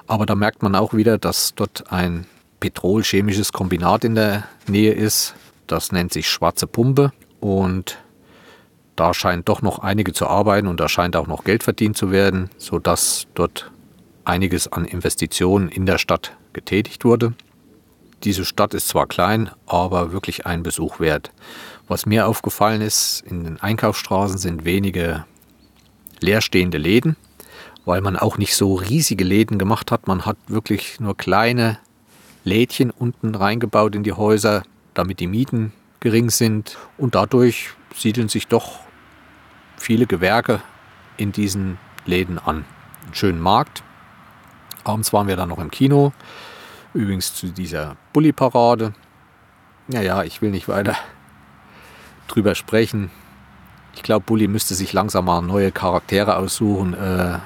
[0.08, 2.26] aber da merkt man auch wieder, dass dort ein
[2.60, 5.36] petrolchemisches Kombinat in der Nähe ist.
[5.68, 7.98] Das nennt sich Schwarze Pumpe und
[8.96, 12.12] da scheint doch noch einige zu arbeiten und da scheint auch noch Geld verdient zu
[12.12, 13.72] werden, sodass dort
[14.26, 17.34] einiges an Investitionen in der Stadt getätigt wurde.
[18.24, 21.32] Diese Stadt ist zwar klein, aber wirklich ein Besuch wert.
[21.88, 25.26] Was mir aufgefallen ist, in den Einkaufsstraßen sind wenige
[26.20, 27.16] leerstehende Läden,
[27.86, 30.08] weil man auch nicht so riesige Läden gemacht hat.
[30.08, 31.78] Man hat wirklich nur kleine
[32.48, 36.78] Lädchen unten reingebaut in die Häuser, damit die Mieten gering sind.
[36.98, 38.80] Und dadurch siedeln sich doch
[39.76, 40.62] viele Gewerke
[41.18, 42.64] in diesen Läden an.
[43.04, 43.84] Einen schönen Markt.
[44.86, 46.14] Abends waren wir dann noch im Kino.
[46.94, 48.94] Übrigens zu dieser Bulli-Parade.
[49.90, 50.96] Naja, ich will nicht weiter
[52.30, 53.12] drüber sprechen.
[53.94, 56.94] Ich glaube, Bulli müsste sich langsam mal neue Charaktere aussuchen.
[56.94, 57.40] Äh,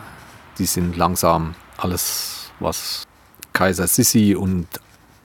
[0.59, 3.07] die sind langsam alles, was
[3.53, 4.67] Kaiser Sissi und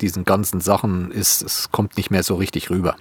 [0.01, 2.97] diesen ganzen Sachen ist, es kommt nicht mehr so richtig rüber.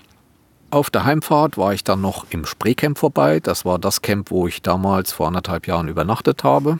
[0.71, 3.39] Auf der Heimfahrt war ich dann noch im Spreecamp vorbei.
[3.39, 6.79] Das war das Camp, wo ich damals vor anderthalb Jahren übernachtet habe.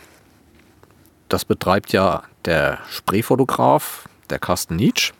[1.30, 5.14] Das betreibt ja der Spreefotograf, der Carsten Nietzsch.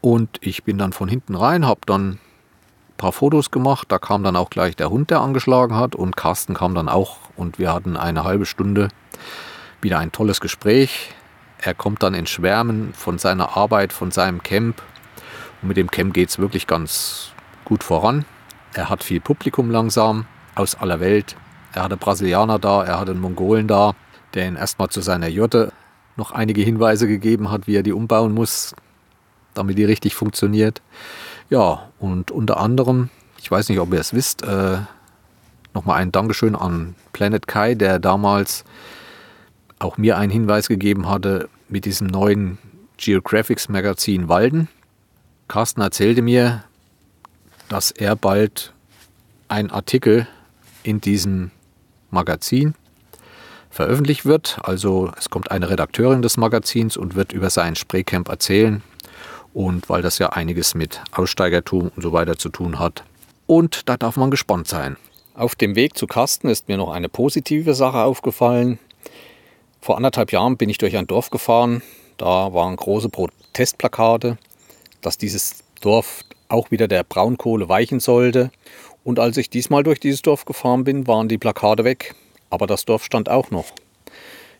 [0.00, 2.18] Und ich bin dann von hinten rein, habe dann ein
[2.96, 3.86] paar Fotos gemacht.
[3.90, 5.94] Da kam dann auch gleich der Hund, der angeschlagen hat.
[5.94, 7.18] Und Carsten kam dann auch.
[7.36, 8.88] Und wir hatten eine halbe Stunde
[9.82, 11.14] wieder ein tolles Gespräch.
[11.62, 14.82] Er kommt dann in Schwärmen von seiner Arbeit, von seinem Camp.
[15.60, 17.32] Und mit dem Camp geht es wirklich ganz
[17.64, 18.24] gut voran.
[18.72, 21.36] Er hat viel Publikum langsam aus aller Welt.
[21.72, 23.94] Er hatte Brasilianer da, er hatte einen Mongolen da,
[24.34, 25.72] der ihn erstmal zu seiner Jotte
[26.16, 28.74] noch einige Hinweise gegeben hat, wie er die umbauen muss,
[29.54, 30.82] damit die richtig funktioniert.
[31.48, 34.78] Ja, und unter anderem, ich weiß nicht, ob ihr es wisst, äh,
[35.74, 38.64] nochmal ein Dankeschön an Planet Kai, der damals
[39.80, 42.58] auch mir einen Hinweis gegeben hatte mit diesem neuen
[42.96, 44.68] Geographics Magazin Walden.
[45.48, 46.62] Carsten erzählte mir,
[47.68, 48.72] dass er bald
[49.48, 50.28] einen Artikel
[50.82, 51.50] in diesem
[52.10, 52.74] Magazin
[53.70, 54.58] veröffentlicht wird.
[54.62, 58.82] Also es kommt eine Redakteurin des Magazins und wird über sein Spraycamp erzählen.
[59.52, 63.04] Und weil das ja einiges mit Aussteigertum und so weiter zu tun hat.
[63.46, 64.96] Und da darf man gespannt sein.
[65.34, 68.78] Auf dem Weg zu Carsten ist mir noch eine positive Sache aufgefallen.
[69.80, 71.82] Vor anderthalb Jahren bin ich durch ein Dorf gefahren.
[72.18, 74.36] Da waren große Protestplakate,
[75.00, 78.50] dass dieses Dorf auch wieder der Braunkohle weichen sollte.
[79.04, 82.14] Und als ich diesmal durch dieses Dorf gefahren bin, waren die Plakate weg.
[82.50, 83.66] Aber das Dorf stand auch noch.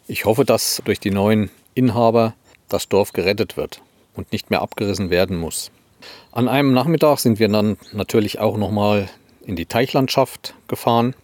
[0.06, 2.34] Ich hoffe, dass durch die neuen Inhaber
[2.68, 3.82] das Dorf gerettet wird
[4.14, 5.70] und nicht mehr abgerissen werden muss.
[6.32, 9.10] An einem Nachmittag sind wir dann natürlich auch nochmal
[9.44, 11.14] in die Teichlandschaft gefahren,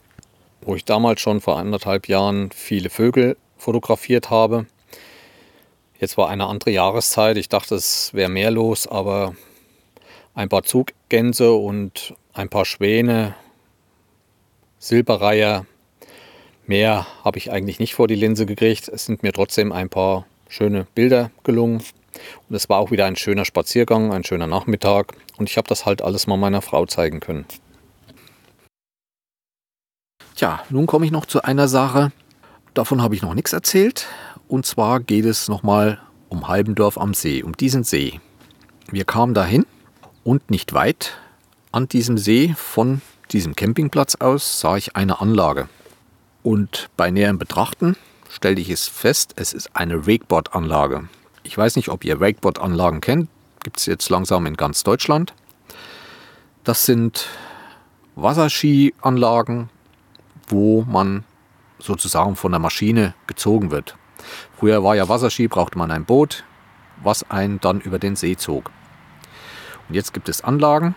[0.61, 4.67] wo ich damals schon vor anderthalb Jahren viele Vögel fotografiert habe.
[5.99, 7.37] Jetzt war eine andere Jahreszeit.
[7.37, 9.35] Ich dachte, es wäre mehr los, aber
[10.35, 13.35] ein paar Zuggänse und ein paar Schwäne,
[14.79, 15.65] Silberreiher,
[16.67, 18.89] mehr habe ich eigentlich nicht vor die Linse gekriegt.
[18.89, 21.83] Es sind mir trotzdem ein paar schöne Bilder gelungen.
[22.49, 25.15] Und es war auch wieder ein schöner Spaziergang, ein schöner Nachmittag.
[25.39, 27.47] Und ich habe das halt alles mal meiner Frau zeigen können.
[30.35, 32.13] Tja, nun komme ich noch zu einer Sache.
[32.77, 34.07] Davon habe ich noch nichts erzählt.
[34.49, 35.99] Und zwar geht es nochmal
[36.29, 38.21] um Halbendorf am See, um diesen See.
[38.91, 39.65] Wir kamen dahin
[40.25, 41.17] und nicht weit
[41.73, 43.01] an diesem See von
[43.33, 45.71] diesem Campingplatz aus sah ich eine Anlage.
[46.43, 47.97] Und bei näherem Betrachten
[48.29, 51.09] stellte ich es fest, es ist eine Wakeboard-Anlage.
[51.45, 53.31] Ich weiß nicht, ob ihr Wakeboard-Anlagen kennt.
[53.65, 55.33] Gibt es jetzt langsam in ganz Deutschland.
[56.63, 57.27] Das sind
[58.17, 59.71] Wasserskianlagen,
[60.49, 61.25] wo man
[61.79, 63.97] sozusagen von der Maschine gezogen wird.
[64.59, 66.45] Früher war ja Wasserski, brauchte man ein Boot,
[67.03, 68.71] was einen dann über den See zog.
[69.89, 70.95] Und jetzt gibt es Anlagen,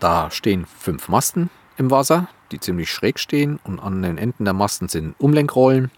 [0.00, 4.54] da stehen fünf Masten im Wasser, die ziemlich schräg stehen und an den Enden der
[4.54, 5.90] Masten sind Umlenkrollen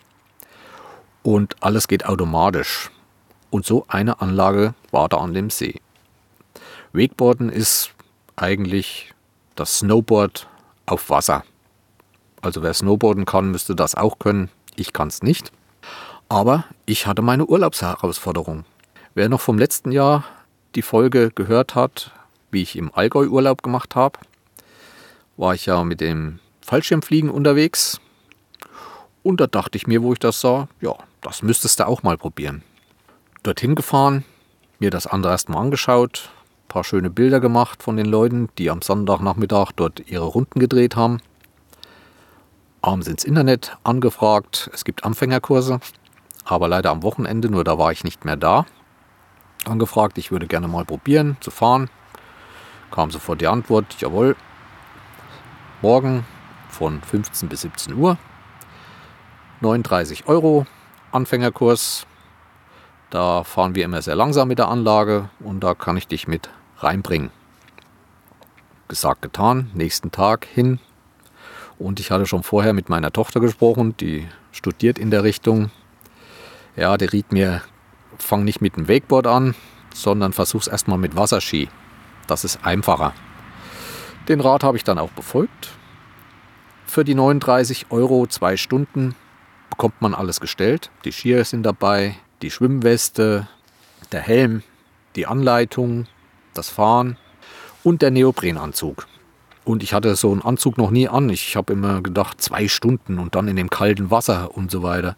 [1.22, 2.90] und alles geht automatisch.
[3.50, 5.80] Und so eine Anlage war da an dem See.
[6.92, 7.90] Wakeboarden ist
[8.36, 9.12] eigentlich
[9.54, 10.48] das Snowboard
[10.86, 11.44] auf Wasser.
[12.43, 14.49] Also wer Snowboarden kann, müsste das auch können.
[14.76, 15.53] Ich kann es nicht.
[16.28, 18.64] Aber ich hatte meine Urlaubsherausforderung.
[19.14, 20.24] Wer noch vom letzten Jahr
[20.74, 22.12] die Folge gehört hat,
[22.51, 24.18] wie ich im Allgäu Urlaub gemacht habe,
[25.36, 28.01] war ich ja mit dem Fallschirmfliegen unterwegs.
[29.22, 32.16] Und da dachte ich mir, wo ich das sah, ja, das müsstest du auch mal
[32.16, 32.62] probieren.
[33.43, 34.24] Dorthin gefahren,
[34.78, 36.30] mir das andere erstmal angeschaut,
[36.64, 40.97] ein paar schöne Bilder gemacht von den Leuten, die am Sonntagnachmittag dort ihre Runden gedreht
[40.97, 41.20] haben.
[42.82, 45.80] Abends ins Internet angefragt, es gibt Anfängerkurse,
[46.44, 48.64] aber leider am Wochenende, nur da war ich nicht mehr da.
[49.66, 51.90] Angefragt, ich würde gerne mal probieren zu fahren.
[52.90, 54.34] Kam sofort die Antwort, jawohl,
[55.82, 56.24] morgen
[56.70, 58.16] von 15 bis 17 Uhr.
[59.60, 60.66] 39 Euro
[61.12, 62.06] Anfängerkurs.
[63.10, 66.48] Da fahren wir immer sehr langsam mit der Anlage und da kann ich dich mit
[66.78, 67.30] reinbringen.
[68.88, 69.70] Gesagt, getan.
[69.74, 70.80] Nächsten Tag hin.
[71.80, 75.70] Und ich hatte schon vorher mit meiner Tochter gesprochen, die studiert in der Richtung.
[76.76, 77.62] Ja, der riet mir,
[78.18, 79.54] fang nicht mit dem Wakeboard an,
[79.94, 81.70] sondern versuch's erstmal mit Wasserski.
[82.26, 83.14] Das ist einfacher.
[84.28, 85.70] Den Rat habe ich dann auch befolgt.
[86.84, 89.14] Für die 39 Euro zwei Stunden
[89.70, 90.90] bekommt man alles gestellt.
[91.06, 93.48] Die Skier sind dabei, die Schwimmweste,
[94.12, 94.62] der Helm,
[95.16, 96.06] die Anleitung,
[96.52, 97.16] das Fahren
[97.82, 99.06] und der Neoprenanzug.
[99.64, 101.28] Und ich hatte so einen Anzug noch nie an.
[101.28, 105.16] Ich habe immer gedacht, zwei Stunden und dann in dem kalten Wasser und so weiter.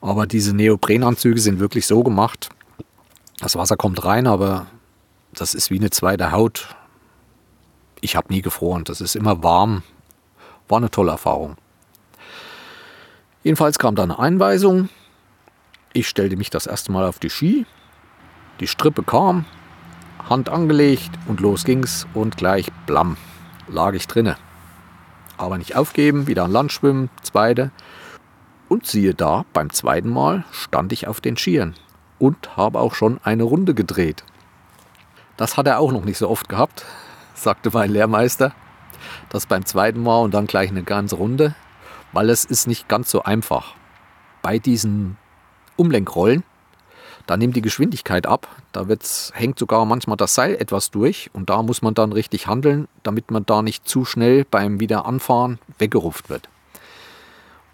[0.00, 2.48] Aber diese Neoprenanzüge sind wirklich so gemacht.
[3.40, 4.66] Das Wasser kommt rein, aber
[5.34, 6.74] das ist wie eine zweite Haut.
[8.00, 8.84] Ich habe nie gefroren.
[8.84, 9.82] Das ist immer warm.
[10.68, 11.56] War eine tolle Erfahrung.
[13.42, 14.88] Jedenfalls kam da eine Einweisung.
[15.92, 17.66] Ich stellte mich das erste Mal auf die Ski.
[18.60, 19.44] Die Strippe kam,
[20.28, 23.16] Hand angelegt und los ging's und gleich blam,
[23.68, 24.36] lag ich drinne.
[25.38, 27.70] Aber nicht aufgeben, wieder an Land schwimmen, zweite.
[28.68, 31.74] Und siehe da, beim zweiten Mal stand ich auf den Skiern
[32.18, 34.24] und habe auch schon eine Runde gedreht.
[35.36, 36.84] Das hat er auch noch nicht so oft gehabt,
[37.34, 38.52] sagte mein Lehrmeister.
[39.30, 41.54] Das beim zweiten Mal und dann gleich eine ganze Runde
[42.12, 43.74] weil es ist nicht ganz so einfach.
[44.42, 45.16] Bei diesen
[45.76, 46.44] Umlenkrollen,
[47.26, 51.50] da nimmt die Geschwindigkeit ab, da wird's, hängt sogar manchmal das Seil etwas durch und
[51.50, 56.30] da muss man dann richtig handeln, damit man da nicht zu schnell beim Wiederanfahren weggerupft
[56.30, 56.48] wird.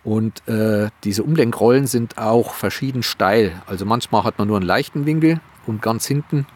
[0.04, 3.60] Und äh, diese Umlenkrollen sind auch verschieden steil.
[3.66, 6.46] Also manchmal hat man nur einen leichten Winkel und ganz hinten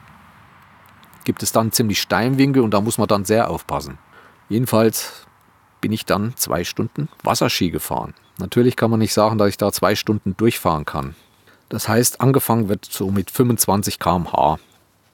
[1.24, 3.98] gibt es dann einen ziemlich steilen Winkel und da muss man dann sehr aufpassen.
[4.48, 5.26] Jedenfalls
[5.80, 8.14] bin ich dann zwei Stunden Wasserski gefahren.
[8.38, 11.14] Natürlich kann man nicht sagen, dass ich da zwei Stunden durchfahren kann.
[11.72, 14.58] Das heißt, angefangen wird so mit 25 km/h.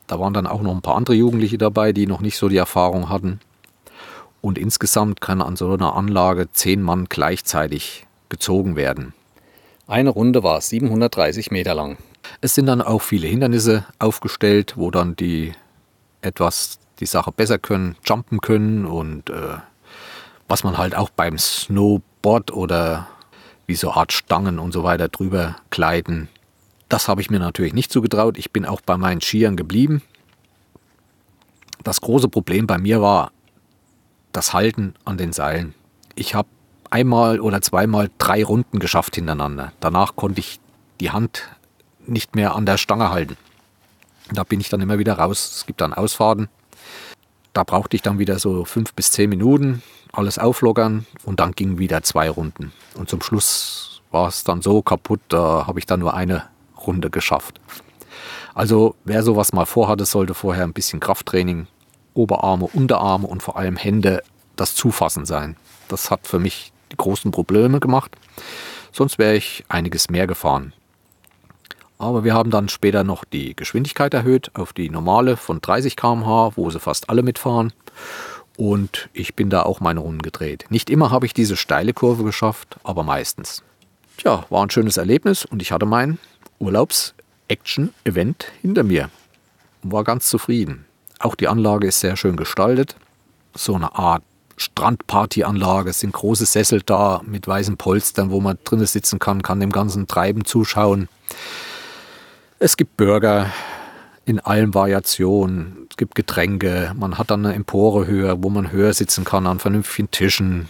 [0.09, 2.57] Da waren dann auch noch ein paar andere Jugendliche dabei, die noch nicht so die
[2.57, 3.39] Erfahrung hatten.
[4.41, 9.15] Und insgesamt kann an so einer Anlage zehn Mann gleichzeitig gezogen werden.
[9.87, 11.97] Eine Runde war 730 Meter lang.
[12.41, 15.53] Es sind dann auch viele Hindernisse aufgestellt, wo dann die
[16.23, 19.59] etwas die Sache besser können, jumpen können und äh,
[20.49, 23.07] was man halt auch beim Snowboard oder
[23.69, 26.29] wie so Art Stangen und so weiter drüber gleiten.
[26.89, 28.39] Das habe ich mir natürlich nicht zugetraut.
[28.39, 30.03] Ich bin auch bei meinen Skiern geblieben.
[31.85, 33.31] Das große Problem bei mir war
[34.33, 35.75] das Halten an den Seilen.
[36.15, 36.49] Ich habe
[36.91, 39.73] einmal oder zweimal drei Runden geschafft hintereinander.
[39.81, 40.61] Danach konnte ich
[41.01, 41.49] die Hand
[42.07, 43.37] nicht mehr an der Stange halten.
[44.33, 45.57] Da bin ich dann immer wieder raus.
[45.57, 46.49] Es gibt dann Ausfahrten.
[47.53, 49.83] Da brauchte ich dann wieder so fünf bis zehn Minuten
[50.13, 52.73] alles auflockern und dann gingen wieder zwei Runden.
[52.95, 56.45] Und zum Schluss war es dann so kaputt, da habe ich dann nur eine
[56.89, 57.61] Runde geschafft.
[58.55, 61.67] Also wer sowas mal vorhatte, sollte vorher ein bisschen Krafttraining,
[62.15, 64.23] Oberarme, Unterarme und vor allem Hände,
[64.57, 65.57] das Zufassen sein.
[65.89, 68.17] Das hat für mich die großen Probleme gemacht.
[68.91, 70.73] Sonst wäre ich einiges mehr gefahren.
[71.99, 76.53] Aber wir haben dann später noch die Geschwindigkeit erhöht auf die normale von 30 km/h,
[76.57, 77.73] wo sie fast alle mitfahren.
[78.57, 80.65] Und ich bin da auch meine Runden gedreht.
[80.71, 83.63] Nicht immer habe ich diese steile Kurve geschafft, aber meistens.
[84.17, 86.19] Tja, war ein schönes Erlebnis und ich hatte mein
[86.59, 89.11] Urlaubs-Action-Event hinter mir.
[89.83, 90.85] War ganz zufrieden.
[91.19, 92.97] Auch die Anlage ist sehr schön gestaltet.
[93.55, 94.23] So eine Art
[94.57, 95.91] Strandpartyanlage.
[95.91, 99.73] Es sind große Sessel da mit weißen Polstern, wo man drinnen sitzen kann, kann dem
[99.73, 101.09] ganzen Treiben zuschauen.
[102.59, 103.53] Es gibt Burger
[104.25, 105.87] in allen Variationen.
[105.91, 106.93] Es gibt Getränke.
[106.97, 110.69] Man hat dann eine Empore höher, wo man höher sitzen kann an vernünftigen Tischen.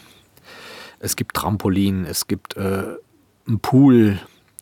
[1.00, 2.84] Es gibt Trampolin, es gibt äh,
[3.46, 4.18] einen Pool,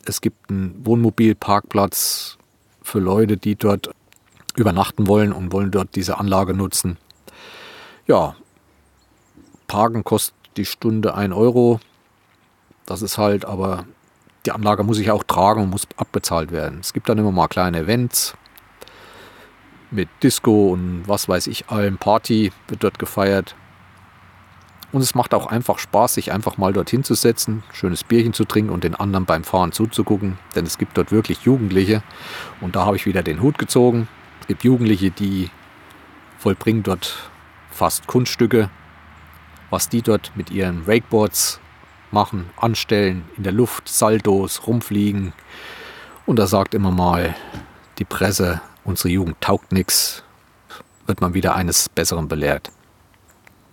[0.09, 2.37] es gibt einen Wohnmobilparkplatz
[2.81, 3.89] für Leute, die dort
[4.55, 6.97] übernachten wollen und wollen dort diese Anlage nutzen.
[8.07, 8.35] Ja,
[9.67, 11.79] Parken kostet die Stunde 1 Euro.
[12.85, 13.85] Das ist halt, aber
[14.45, 16.79] die Anlage muss ich auch tragen und muss abbezahlt werden.
[16.79, 18.35] Es gibt dann immer mal kleine Events
[19.91, 21.97] mit Disco und was weiß ich allem.
[21.97, 23.55] Party wird dort gefeiert.
[24.91, 28.45] Und es macht auch einfach Spaß, sich einfach mal dorthin zu setzen, schönes Bierchen zu
[28.45, 30.39] trinken und den anderen beim Fahren zuzugucken.
[30.55, 32.03] Denn es gibt dort wirklich Jugendliche.
[32.61, 34.07] Und da habe ich wieder den Hut gezogen.
[34.41, 35.49] Es gibt Jugendliche, die
[36.37, 37.29] vollbringen dort
[37.69, 38.69] fast Kunststücke
[39.69, 41.59] was die dort mit ihren Wakeboards
[42.11, 45.33] machen, anstellen, in der Luft, Saldos, rumfliegen.
[46.25, 47.35] Und da sagt immer mal
[47.97, 50.23] die Presse, unsere Jugend taugt nichts,
[51.05, 52.71] wird man wieder eines Besseren belehrt.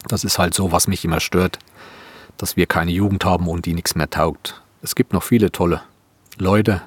[0.09, 1.59] Das ist halt so, was mich immer stört,
[2.36, 4.62] dass wir keine Jugend haben und die nichts mehr taugt.
[4.82, 5.82] Es gibt noch viele tolle
[6.38, 6.82] Leute,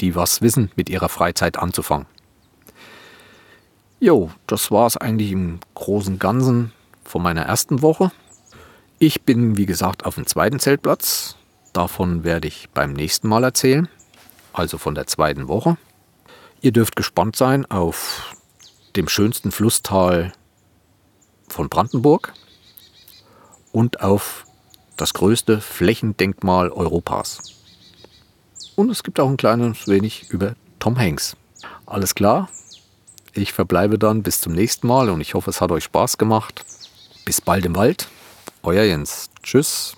[0.00, 2.06] die was wissen, mit ihrer Freizeit anzufangen.
[4.00, 6.72] Jo, das war es eigentlich im großen Ganzen
[7.04, 8.10] von meiner ersten Woche.
[8.98, 11.36] Ich bin, wie gesagt, auf dem zweiten Zeltplatz.
[11.72, 13.88] Davon werde ich beim nächsten Mal erzählen,
[14.52, 15.76] also von der zweiten Woche.
[16.60, 18.34] Ihr dürft gespannt sein auf
[18.94, 20.32] dem schönsten Flusstal
[21.48, 22.34] von Brandenburg
[23.72, 24.44] und auf
[24.96, 27.40] das größte Flächendenkmal Europas.
[28.76, 31.36] Und es gibt auch ein kleines wenig über Tom Hanks.
[31.86, 32.48] Alles klar?
[33.34, 36.64] Ich verbleibe dann bis zum nächsten Mal und ich hoffe, es hat euch Spaß gemacht.
[37.24, 38.08] Bis bald im Wald.
[38.62, 39.30] Euer Jens.
[39.42, 39.96] Tschüss.